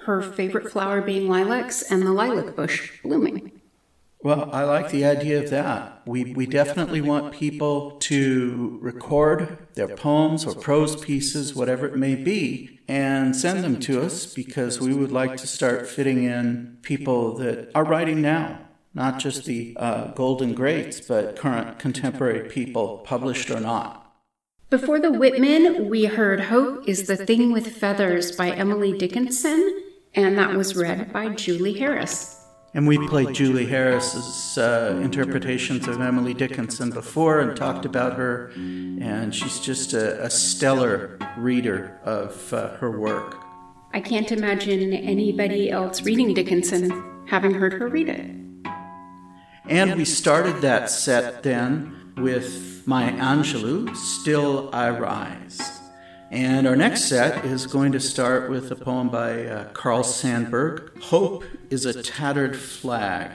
her 0.05 0.21
favorite 0.21 0.71
flower 0.71 1.01
being 1.01 1.27
lilacs 1.27 1.81
and 1.81 2.03
the 2.03 2.11
lilac 2.11 2.55
bush 2.55 2.91
blooming. 3.03 3.51
Well, 4.25 4.49
I 4.51 4.63
like 4.63 4.89
the 4.89 5.05
idea 5.05 5.37
of 5.43 5.51
that. 5.51 6.01
We, 6.07 6.33
we 6.33 6.47
definitely 6.47 6.99
want 6.99 7.31
people 7.31 7.91
to 8.09 8.79
record 8.81 9.59
their 9.75 9.95
poems 9.95 10.47
or 10.47 10.55
prose 10.55 10.95
pieces, 10.95 11.53
whatever 11.53 11.85
it 11.85 11.95
may 11.95 12.15
be, 12.15 12.79
and 12.87 13.35
send 13.35 13.63
them 13.63 13.79
to 13.81 14.01
us 14.01 14.33
because 14.33 14.81
we 14.81 14.95
would 14.95 15.11
like 15.11 15.37
to 15.37 15.45
start 15.45 15.87
fitting 15.87 16.23
in 16.23 16.79
people 16.81 17.35
that 17.35 17.69
are 17.75 17.83
writing 17.83 18.19
now, 18.19 18.61
not 18.95 19.19
just 19.19 19.45
the 19.45 19.77
uh, 19.79 20.07
golden 20.13 20.55
greats, 20.55 20.99
but 21.01 21.35
current 21.35 21.77
contemporary 21.77 22.49
people, 22.49 23.03
published 23.05 23.51
or 23.51 23.59
not. 23.59 24.11
Before 24.71 24.99
the 24.99 25.11
Whitman, 25.11 25.87
we 25.87 26.05
heard 26.05 26.45
Hope 26.45 26.89
is 26.89 27.05
the 27.05 27.15
Thing 27.15 27.53
with 27.53 27.77
Feathers 27.77 28.35
by 28.35 28.49
Emily 28.49 28.97
Dickinson, 28.97 29.83
and 30.15 30.35
that 30.35 30.55
was 30.55 30.75
read 30.75 31.13
by 31.13 31.29
Julie 31.29 31.77
Harris. 31.77 32.34
And 32.75 32.85
we 32.85 32.97
played 33.07 33.33
Julie 33.33 33.67
Harris's 33.67 34.57
uh, 34.57 34.99
interpretations 35.01 35.87
of 35.87 36.01
Emily 36.01 36.33
Dickinson 36.33 36.89
before 36.89 37.39
and 37.39 37.55
talked 37.55 37.85
about 37.85 38.17
her, 38.17 38.51
and 38.55 39.33
she's 39.33 39.61
just 39.61 39.93
a, 39.93 40.21
a 40.25 40.29
stellar 40.29 41.17
reader 41.37 41.97
of 42.03 42.53
uh, 42.53 42.75
her 42.75 42.91
work. 42.91 43.41
I 43.93 44.01
can't 44.01 44.29
imagine 44.29 44.91
anybody 44.91 45.71
else 45.71 46.01
reading 46.01 46.33
Dickinson 46.33 47.25
having 47.27 47.53
heard 47.53 47.71
her 47.71 47.87
read 47.87 48.09
it. 48.09 48.29
And 49.69 49.95
we 49.95 50.03
started 50.03 50.61
that 50.61 50.89
set 50.89 51.43
then 51.43 52.13
with 52.17 52.85
Maya 52.85 53.13
Angelou, 53.13 53.95
Still 53.95 54.69
I 54.73 54.89
Rise. 54.89 55.74
And 56.35 56.67
our 56.67 56.75
next 56.75 57.05
set 57.05 57.45
is 57.45 57.65
going 57.65 57.93
to 57.93 57.99
start 58.01 58.49
with 58.49 58.69
a 58.69 58.75
poem 58.75 59.07
by 59.07 59.45
uh, 59.45 59.69
Carl 59.69 60.03
Sandburg 60.03 61.01
Hope 61.01 61.45
is 61.69 61.85
a 61.85 62.03
Tattered 62.03 62.57
Flag. 62.57 63.31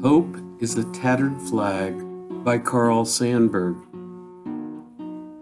Hope 0.00 0.38
is 0.62 0.78
a 0.78 0.84
Tattered 0.94 1.38
Flag 1.42 1.94
by 2.42 2.56
Carl 2.56 3.04
Sandburg. 3.04 3.76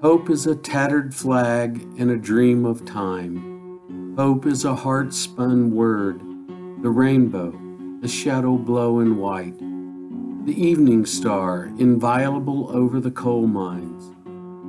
Hope 0.03 0.29
is 0.29 0.49
a 0.49 0.57
tattered 0.57 1.15
flag 1.15 1.81
and 1.97 2.11
a 2.11 2.17
dream 2.17 2.67
of 2.67 2.85
time. 2.85 4.17
Hope 4.17 4.47
is 4.47 4.65
a 4.65 4.75
heart 4.75 5.15
spun 5.15 5.71
word, 5.77 6.21
the 6.83 6.91
rainbow 6.91 7.70
the 8.01 8.09
shadow 8.09 8.57
blow 8.57 9.01
in 9.01 9.19
white, 9.19 9.59
the 10.47 10.55
evening 10.57 11.05
star 11.05 11.67
inviolable 11.79 12.75
over 12.75 12.99
the 12.99 13.11
coal 13.11 13.47
mines, 13.47 14.11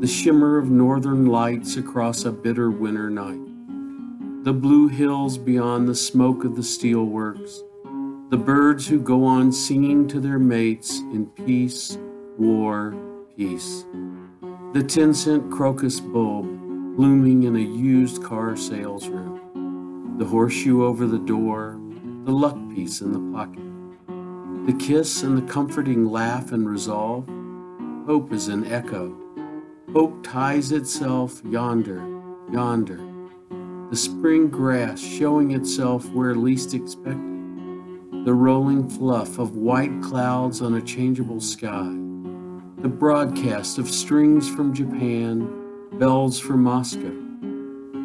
the 0.01 0.07
shimmer 0.07 0.57
of 0.57 0.69
northern 0.69 1.25
lights 1.25 1.77
across 1.77 2.25
a 2.25 2.32
bitter 2.32 2.69
winter 2.69 3.09
night, 3.09 3.39
the 4.43 4.51
blue 4.51 4.89
hills 4.89 5.38
beyond 5.38 5.88
the 5.88 5.95
smoke 5.95 6.43
of 6.43 6.57
the 6.57 6.61
steelworks, 6.61 7.59
the 8.32 8.38
birds 8.38 8.86
who 8.86 8.99
go 8.99 9.23
on 9.23 9.49
singing 9.49 10.09
to 10.09 10.19
their 10.19 10.39
mates 10.39 10.99
in 10.99 11.25
peace, 11.25 11.97
war, 12.38 12.93
peace, 13.38 13.86
the 14.73 14.84
10 14.84 15.13
cent 15.13 15.49
crocus 15.49 16.01
bulb 16.01 16.45
blooming 16.97 17.43
in 17.43 17.55
a 17.55 17.59
used 17.59 18.21
car 18.21 18.57
sales 18.57 19.07
room, 19.07 20.17
the 20.17 20.25
horseshoe 20.25 20.84
over 20.84 21.07
the 21.07 21.19
door, 21.19 21.80
the 22.24 22.32
luck 22.32 22.55
piece 22.69 23.01
in 23.01 23.11
the 23.13 23.38
pocket. 23.38 23.63
The 24.67 24.74
kiss 24.74 25.24
and 25.24 25.36
the 25.36 25.51
comforting 25.51 26.05
laugh 26.05 26.51
and 26.51 26.69
resolve. 26.69 27.28
Hope 28.05 28.32
is 28.32 28.47
an 28.47 28.65
echo. 28.67 29.17
Hope 29.91 30.22
ties 30.24 30.72
itself 30.72 31.41
yonder, 31.43 31.97
yonder. 32.51 32.99
The 33.89 33.95
spring 33.95 34.49
grass 34.49 34.99
showing 34.99 35.51
itself 35.51 36.07
where 36.11 36.36
least 36.36 36.76
expected. 36.76 37.17
The 38.24 38.34
rolling 38.34 38.88
fluff 38.88 39.39
of 39.39 39.57
white 39.57 40.01
clouds 40.03 40.61
on 40.61 40.76
a 40.76 40.82
changeable 40.82 41.41
sky. 41.41 41.89
The 42.84 42.89
broadcast 42.89 43.80
of 43.80 43.89
strings 43.89 44.47
from 44.47 44.76
Japan, 44.76 45.89
bells 45.93 46.39
from 46.39 46.63
Moscow 46.63 47.30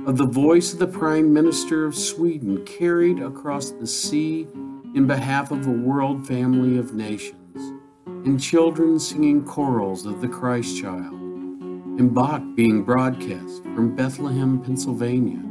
of 0.07 0.17
the 0.17 0.27
voice 0.27 0.73
of 0.73 0.79
the 0.79 0.87
Prime 0.87 1.33
Minister 1.33 1.85
of 1.85 1.93
Sweden 1.93 2.65
carried 2.65 3.19
across 3.19 3.73
the 3.73 3.89
sea 3.89 4.47
in 4.95 5.05
behalf 5.05 5.51
of 5.51 5.67
a 5.67 5.71
world 5.71 6.25
family 6.25 6.79
of 6.79 6.95
nations, 6.95 7.73
and 8.07 8.41
children 8.41 9.01
singing 9.01 9.45
chorals 9.45 10.07
of 10.07 10.21
the 10.21 10.29
Christ 10.29 10.81
child, 10.81 11.13
and 11.13 12.15
Bach 12.15 12.41
being 12.55 12.85
broadcast 12.85 13.65
from 13.65 13.97
Bethlehem, 13.97 14.63
Pennsylvania, 14.63 15.43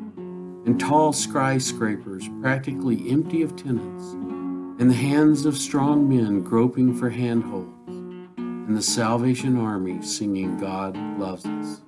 and 0.66 0.80
tall 0.80 1.12
skyscrapers 1.12 2.30
practically 2.42 3.12
empty 3.12 3.42
of 3.42 3.58
tenants, 3.58 4.14
and 4.80 4.90
the 4.90 4.96
hands 4.96 5.46
of 5.46 5.58
strong 5.58 6.08
men 6.08 6.42
groping 6.42 6.96
for 6.96 7.10
handholds, 7.10 7.90
and 8.38 8.78
the 8.78 8.82
Salvation 8.82 9.58
Army 9.58 10.02
singing 10.02 10.58
God 10.58 10.96
loves 11.20 11.46
us. 11.46 11.82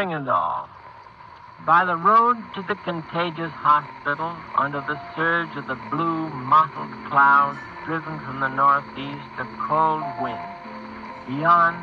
Spring. 0.00 0.24
By 1.66 1.84
the 1.84 1.96
road 1.96 2.36
to 2.54 2.62
the 2.62 2.74
contagious 2.74 3.52
hospital, 3.52 4.34
under 4.56 4.80
the 4.80 4.98
surge 5.14 5.54
of 5.56 5.66
the 5.66 5.76
blue, 5.90 6.30
mottled 6.30 6.88
clouds 7.10 7.58
driven 7.84 8.18
from 8.20 8.40
the 8.40 8.48
northeast, 8.48 9.28
a 9.36 9.44
cold 9.68 10.02
wind. 10.22 10.40
Beyond, 11.28 11.76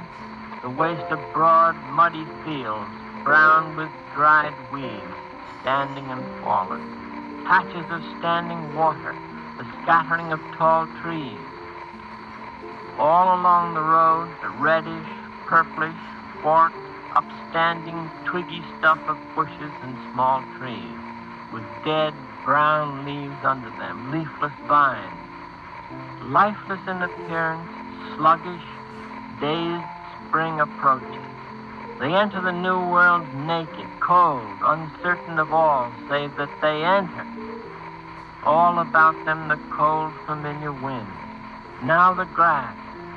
the 0.63 0.69
waste 0.69 1.11
of 1.13 1.19
broad, 1.33 1.75
muddy 1.93 2.25
fields, 2.41 2.89
brown 3.23 3.77
with 3.77 3.91
dried 4.15 4.55
weeds, 4.73 5.13
standing 5.61 6.09
and 6.09 6.25
fallen. 6.41 6.81
Patches 7.45 7.85
of 7.93 8.01
standing 8.17 8.75
water, 8.75 9.13
the 9.61 9.67
scattering 9.83 10.33
of 10.33 10.39
tall 10.57 10.87
trees. 11.03 11.37
All 12.97 13.39
along 13.39 13.75
the 13.75 13.85
road, 13.85 14.27
the 14.41 14.49
reddish, 14.57 15.07
purplish, 15.45 16.01
forked, 16.41 16.86
upstanding, 17.47 18.09
twiggy 18.25 18.61
stuff 18.79 18.99
of 19.07 19.17
bushes 19.35 19.71
and 19.81 19.95
small 20.13 20.43
trees, 20.59 20.97
with 21.53 21.63
dead, 21.85 22.13
brown 22.43 23.05
leaves 23.05 23.39
under 23.43 23.69
them, 23.77 24.11
leafless 24.11 24.53
vines. 24.67 25.13
Lifeless 26.23 26.79
in 26.87 27.01
appearance, 27.01 27.71
sluggish, 28.17 28.67
dazed 29.39 29.87
spring 30.27 30.59
approaches. 30.59 31.23
They 31.99 32.13
enter 32.13 32.41
the 32.41 32.51
new 32.51 32.79
world 32.91 33.25
naked, 33.47 33.87
cold, 34.01 34.57
uncertain 34.61 35.39
of 35.39 35.53
all, 35.53 35.91
save 36.09 36.35
that 36.37 36.51
they 36.61 36.83
enter. 36.83 37.25
All 38.43 38.79
about 38.79 39.15
them 39.25 39.47
the 39.47 39.59
cold, 39.75 40.11
familiar 40.25 40.71
wind. 40.71 41.07
Now 41.83 42.13
the 42.13 42.25
grass, 42.25 42.75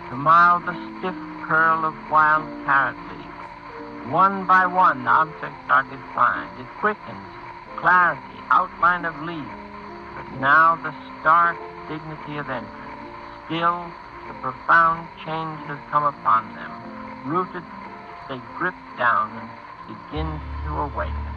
tomorrow 0.08 0.60
the 0.64 0.74
stiff 0.98 1.18
curl 1.48 1.84
of 1.84 1.94
wild 2.10 2.46
carrot 2.64 2.96
leaf. 3.10 3.19
One 4.08 4.46
by 4.46 4.66
one, 4.66 5.04
the 5.04 5.10
objects 5.10 5.66
are 5.68 5.84
defined. 5.84 6.58
It 6.58 6.66
quickens, 6.80 7.28
clarity, 7.76 8.40
outline 8.50 9.04
of 9.04 9.14
leaf. 9.22 9.46
But 10.16 10.40
now 10.40 10.76
the 10.82 10.94
stark 11.20 11.56
dignity 11.88 12.38
of 12.38 12.48
entrance. 12.48 13.10
Still, 13.46 13.92
the 14.26 14.34
profound 14.40 15.08
change 15.24 15.60
has 15.68 15.78
come 15.90 16.04
upon 16.04 16.54
them. 16.54 16.72
Rooted, 17.24 17.64
they 18.28 18.38
grip 18.56 18.74
down 18.96 19.36
and 19.38 19.48
begin 19.86 20.40
to 20.64 20.70
awaken. 20.76 21.29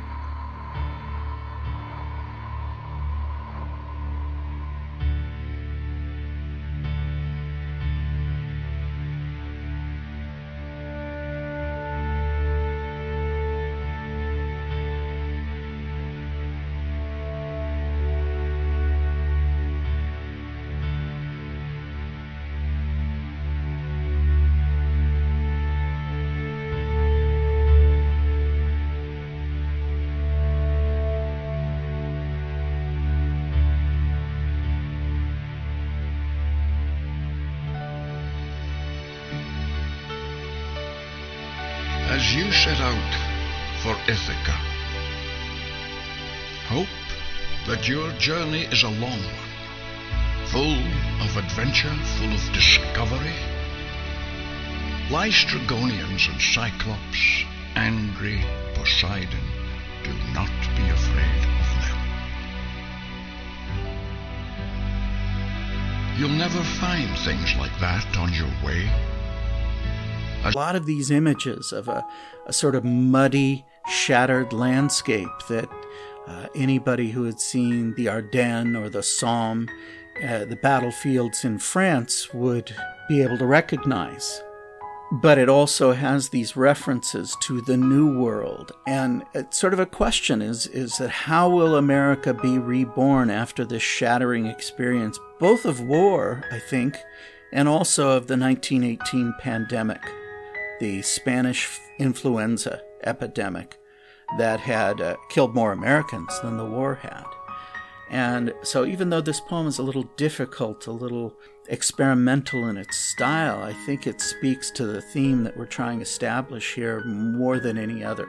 Out 42.84 43.16
for 43.82 43.96
Ithaca. 44.12 44.58
Hope 46.68 46.98
that 47.66 47.88
your 47.88 48.12
journey 48.20 48.64
is 48.64 48.84
a 48.84 48.90
long 48.90 49.24
one, 49.24 50.48
full 50.48 50.84
of 51.24 51.38
adventure, 51.38 51.96
full 52.18 52.34
of 52.34 52.52
discovery. 52.52 53.40
Laistrygonians 55.08 56.28
and 56.30 56.42
Cyclops, 56.42 57.46
angry 57.78 58.44
Poseidon, 58.74 59.48
do 60.04 60.12
not 60.34 60.52
be 60.76 60.90
afraid 60.90 61.42
of 61.62 61.68
them. 61.80 62.00
You'll 66.18 66.38
never 66.38 66.62
find 66.82 67.18
things 67.20 67.56
like 67.56 67.80
that 67.80 68.18
on 68.18 68.34
your 68.34 68.52
way. 68.62 68.92
A 70.46 70.52
lot 70.52 70.76
of 70.76 70.86
these 70.86 71.10
images 71.10 71.72
of 71.72 71.88
a, 71.88 72.06
a 72.46 72.52
sort 72.54 72.76
of 72.76 72.84
muddy, 72.84 73.66
shattered 73.88 74.52
landscape 74.52 75.30
that 75.48 75.70
uh, 76.28 76.48
anybody 76.54 77.12
who 77.12 77.24
had 77.24 77.40
seen 77.40 77.94
the 77.96 78.10
Ardennes 78.10 78.76
or 78.76 78.90
the 78.90 79.04
Somme, 79.04 79.70
uh, 80.22 80.46
the 80.46 80.58
battlefields 80.62 81.46
in 81.46 81.60
France, 81.60 82.34
would 82.34 82.76
be 83.08 83.22
able 83.22 83.38
to 83.38 83.46
recognize. 83.46 84.42
But 85.14 85.38
it 85.38 85.48
also 85.48 85.94
has 85.94 86.30
these 86.30 86.58
references 86.58 87.38
to 87.44 87.62
the 87.62 87.78
New 87.78 88.20
World. 88.20 88.72
And 88.86 89.24
it's 89.34 89.58
sort 89.58 89.74
of 89.74 89.80
a 89.80 89.86
question 89.86 90.42
is, 90.42 90.68
is 90.68 90.98
that 90.98 91.10
how 91.10 91.50
will 91.50 91.76
America 91.76 92.34
be 92.34 92.58
reborn 92.58 93.30
after 93.30 93.64
this 93.64 93.84
shattering 93.84 94.48
experience, 94.48 95.20
both 95.40 95.66
of 95.66 95.80
war, 95.80 96.44
I 96.52 96.60
think, 96.60 96.98
and 97.52 97.70
also 97.70 98.18
of 98.18 98.28
the 98.28 98.38
1918 98.38 99.36
pandemic? 99.40 100.02
The 100.84 101.02
Spanish 101.02 101.80
influenza 101.98 102.82
epidemic 103.06 103.80
that 104.38 104.60
had 104.60 105.00
uh, 105.00 105.16
killed 105.30 105.56
more 105.56 105.72
Americans 105.72 106.38
than 106.42 106.58
the 106.58 106.66
war 106.66 106.96
had. 106.96 107.24
And 108.10 108.54
so, 108.64 108.86
even 108.86 109.10
though 109.10 109.22
this 109.22 109.40
poem 109.40 109.66
is 109.66 109.80
a 109.80 109.84
little 109.84 110.04
difficult, 110.18 110.86
a 110.88 110.92
little 110.92 111.40
experimental 111.70 112.68
in 112.68 112.76
its 112.76 112.98
style, 112.98 113.64
I 113.64 113.72
think 113.86 114.06
it 114.06 114.20
speaks 114.20 114.72
to 114.72 114.86
the 114.86 115.02
theme 115.02 115.46
that 115.46 115.56
we're 115.56 115.68
trying 115.68 116.00
to 116.00 116.04
establish 116.04 116.76
here 116.76 117.02
more 117.06 117.60
than 117.60 117.78
any 117.78 118.04
other. 118.04 118.28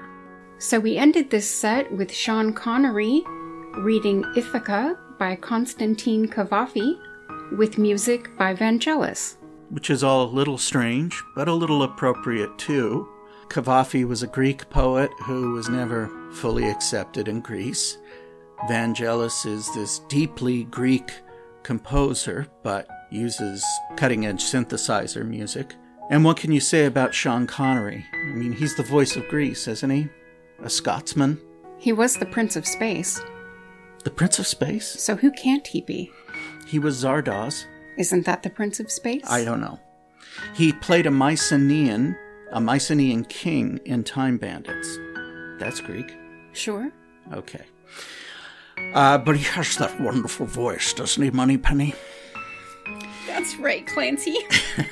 So, 0.59 0.79
we 0.79 0.97
ended 0.97 1.31
this 1.31 1.51
set 1.51 1.91
with 1.91 2.13
Sean 2.13 2.53
Connery 2.53 3.25
reading 3.79 4.25
Ithaca 4.37 4.97
by 5.19 5.35
Constantine 5.35 6.29
Cavafy 6.29 6.97
with 7.59 7.79
music 7.79 8.31
by 8.39 8.55
Vangelis 8.55 9.39
which 9.75 9.91
is 9.91 10.05
all 10.05 10.22
a 10.25 10.31
little 10.31 10.57
strange, 10.57 11.20
but 11.35 11.49
a 11.49 11.53
little 11.53 11.83
appropriate 11.83 12.57
too. 12.59 13.09
Cavafy 13.49 14.07
was 14.07 14.22
a 14.22 14.29
Greek 14.29 14.70
poet 14.70 15.11
who 15.25 15.51
was 15.51 15.68
never 15.68 16.09
fully 16.33 16.70
accepted 16.70 17.27
in 17.27 17.41
Greece. 17.41 17.99
Vangelis 18.68 19.45
is 19.45 19.72
this 19.75 19.99
deeply 20.09 20.62
Greek 20.64 21.11
composer, 21.64 22.47
but 22.62 22.87
uses 23.11 23.64
cutting 23.97 24.27
edge 24.27 24.45
synthesizer 24.45 25.27
music. 25.27 25.75
And 26.09 26.25
what 26.25 26.37
can 26.37 26.53
you 26.53 26.61
say 26.61 26.87
about 26.87 27.12
Sean 27.12 27.49
Connery? 27.49 28.05
I 28.12 28.35
mean, 28.35 28.53
he's 28.53 28.77
the 28.77 28.85
voice 28.85 29.16
of 29.16 29.27
Greece, 29.27 29.66
isn't 29.66 29.91
he? 29.91 30.09
A 30.62 30.70
Scotsman? 30.70 31.41
He 31.79 31.93
was 31.93 32.16
the 32.16 32.27
Prince 32.27 32.55
of 32.55 32.64
Space. 32.64 33.20
The 34.05 34.11
Prince 34.11 34.39
of 34.39 34.47
Space? 34.47 34.87
So 34.87 35.16
who 35.16 35.33
can't 35.33 35.66
he 35.66 35.81
be? 35.81 36.12
He 36.66 36.79
was 36.79 37.03
Zardoz. 37.03 37.64
Isn't 37.97 38.27
that 38.27 38.43
the 38.43 38.51
Prince 38.51 38.81
of 38.81 38.91
Space? 38.91 39.25
I 39.29 39.45
don't 39.45 39.61
know. 39.61 39.79
He 40.55 40.73
played 40.73 41.07
a 41.07 41.11
Mycenaean, 41.11 42.17
a 42.53 42.61
Mycenaean 42.61 43.25
king 43.25 43.79
in 43.85 44.03
Time 44.05 44.37
Bandits. 44.37 44.99
That's 45.59 45.81
Greek. 45.81 46.13
Sure. 46.53 46.91
Okay. 47.33 47.65
Uh, 48.95 49.19
but 49.19 49.37
he 49.37 49.45
has 49.45 49.77
that 49.77 50.01
wonderful 50.01 50.47
voice, 50.47 50.93
doesn't 50.93 51.23
he, 51.23 51.31
Moneypenny? 51.31 51.95
That's 53.27 53.57
right, 53.57 53.87
Clancy. 53.87 54.39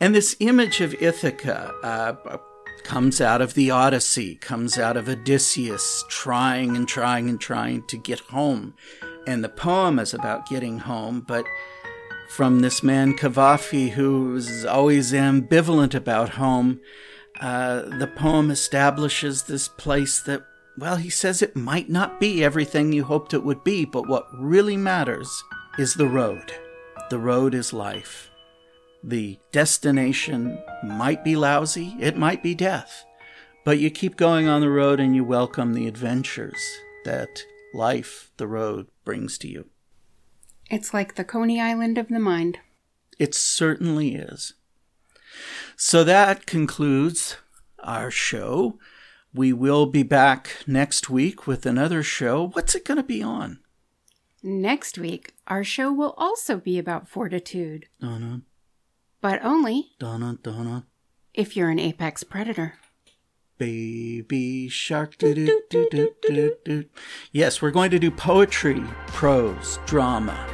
and 0.00 0.14
this 0.14 0.36
image 0.40 0.80
of 0.80 0.94
Ithaca 1.00 1.72
uh, 1.82 2.38
comes 2.82 3.20
out 3.20 3.40
of 3.40 3.54
the 3.54 3.70
Odyssey, 3.70 4.34
comes 4.36 4.78
out 4.78 4.96
of 4.96 5.08
Odysseus 5.08 6.04
trying 6.08 6.76
and 6.76 6.88
trying 6.88 7.28
and 7.28 7.40
trying 7.40 7.86
to 7.86 7.96
get 7.96 8.20
home 8.20 8.74
and 9.26 9.42
the 9.42 9.48
poem 9.48 9.98
is 9.98 10.14
about 10.14 10.48
getting 10.48 10.78
home, 10.78 11.20
but 11.20 11.44
from 12.30 12.60
this 12.60 12.82
man 12.82 13.16
Cavafy, 13.16 13.90
who's 13.90 14.64
always 14.64 15.12
ambivalent 15.12 15.94
about 15.94 16.30
home, 16.30 16.80
uh, 17.40 17.82
the 17.98 18.06
poem 18.06 18.50
establishes 18.50 19.42
this 19.42 19.68
place 19.68 20.20
that, 20.22 20.42
well, 20.78 20.96
he 20.96 21.10
says 21.10 21.42
it 21.42 21.56
might 21.56 21.90
not 21.90 22.20
be 22.20 22.42
everything 22.42 22.92
you 22.92 23.04
hoped 23.04 23.34
it 23.34 23.44
would 23.44 23.62
be, 23.64 23.84
but 23.84 24.08
what 24.08 24.26
really 24.32 24.76
matters 24.76 25.42
is 25.78 25.94
the 25.94 26.06
road. 26.06 26.52
The 27.10 27.18
road 27.18 27.54
is 27.54 27.72
life. 27.72 28.30
The 29.04 29.38
destination 29.50 30.62
might 30.84 31.24
be 31.24 31.36
lousy, 31.36 31.96
it 32.00 32.16
might 32.16 32.42
be 32.42 32.54
death, 32.54 33.04
but 33.64 33.78
you 33.78 33.90
keep 33.90 34.16
going 34.16 34.46
on 34.46 34.60
the 34.60 34.70
road 34.70 35.00
and 35.00 35.14
you 35.14 35.24
welcome 35.24 35.74
the 35.74 35.88
adventures 35.88 36.60
that 37.04 37.44
life, 37.74 38.30
the 38.36 38.46
road, 38.46 38.88
brings 39.04 39.38
to 39.38 39.48
you. 39.48 39.66
It's 40.70 40.94
like 40.94 41.14
the 41.14 41.24
Coney 41.24 41.60
Island 41.60 41.98
of 41.98 42.08
the 42.08 42.18
mind. 42.18 42.58
It 43.18 43.34
certainly 43.34 44.14
is. 44.14 44.54
So 45.76 46.04
that 46.04 46.46
concludes 46.46 47.36
our 47.80 48.10
show. 48.10 48.78
We 49.34 49.52
will 49.52 49.86
be 49.86 50.02
back 50.02 50.56
next 50.66 51.08
week 51.10 51.46
with 51.46 51.66
another 51.66 52.02
show. 52.02 52.48
What's 52.48 52.74
it 52.74 52.84
going 52.84 52.96
to 52.98 53.02
be 53.02 53.22
on? 53.22 53.60
Next 54.42 54.98
week, 54.98 55.34
our 55.46 55.62
show 55.64 55.92
will 55.92 56.14
also 56.18 56.56
be 56.58 56.78
about 56.78 57.08
fortitude, 57.08 57.86
Donna, 58.00 58.42
but 59.20 59.42
only 59.44 59.92
Donna, 60.00 60.38
Donna. 60.42 60.86
if 61.32 61.56
you're 61.56 61.70
an 61.70 61.78
apex 61.78 62.24
predator. 62.24 62.74
Baby 63.62 64.68
shark. 64.68 65.18
doo-doo-doo-doo-doo-doo. 65.18 66.84
Yes, 67.30 67.62
we're 67.62 67.70
going 67.70 67.92
to 67.92 67.98
do 68.00 68.10
poetry, 68.10 68.82
prose, 69.06 69.78
drama. 69.86 70.48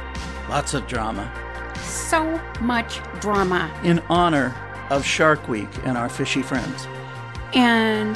Lots 0.47 0.75
of 0.75 0.85
drama. 0.85 1.33
So 1.81 2.39
much 2.61 2.99
drama. 3.19 3.73
In 3.83 3.97
honor 4.09 4.55
of 4.91 5.03
Shark 5.03 5.47
Week 5.47 5.67
and 5.85 5.97
our 5.97 6.07
fishy 6.07 6.43
friends. 6.43 6.85
And 7.55 8.15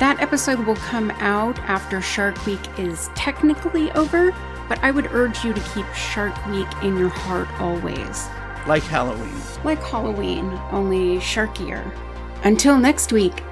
that 0.00 0.16
episode 0.18 0.58
will 0.66 0.74
come 0.74 1.12
out 1.20 1.60
after 1.60 2.02
Shark 2.02 2.44
Week 2.46 2.80
is 2.80 3.10
technically 3.14 3.92
over, 3.92 4.32
but 4.68 4.82
I 4.82 4.90
would 4.90 5.06
urge 5.12 5.44
you 5.44 5.52
to 5.52 5.60
keep 5.72 5.86
Shark 5.94 6.34
Week 6.46 6.66
in 6.82 6.96
your 6.98 7.10
heart 7.10 7.46
always. 7.60 8.26
Like 8.66 8.82
Halloween. 8.82 9.40
Like 9.62 9.80
Halloween, 9.80 10.50
only 10.72 11.18
sharkier. 11.18 11.94
Until 12.42 12.76
next 12.76 13.12
week, 13.12 13.44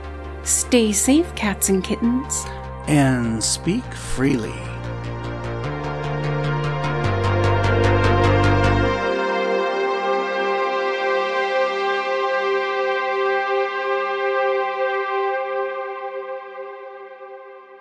stay 0.45 0.93
safe, 0.93 1.35
cats 1.35 1.69
and 1.69 1.83
kittens. 1.83 2.45
And 2.87 3.43
speak 3.43 3.85
freely. 3.93 4.53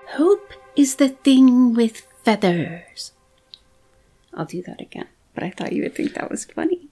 Hope 0.10 0.52
is 0.76 0.96
the 0.96 1.10
thing 1.10 1.74
with 1.74 2.08
feathers. 2.24 3.14
I'll 4.34 4.46
do 4.46 4.62
that 4.64 4.82
again, 4.82 5.08
but 5.34 5.44
I 5.44 5.52
thought 5.52 5.74
you 5.74 5.84
would 5.84 5.96
think 5.96 6.14
that 6.14 6.30
was 6.30 6.46
funny. 6.46 6.87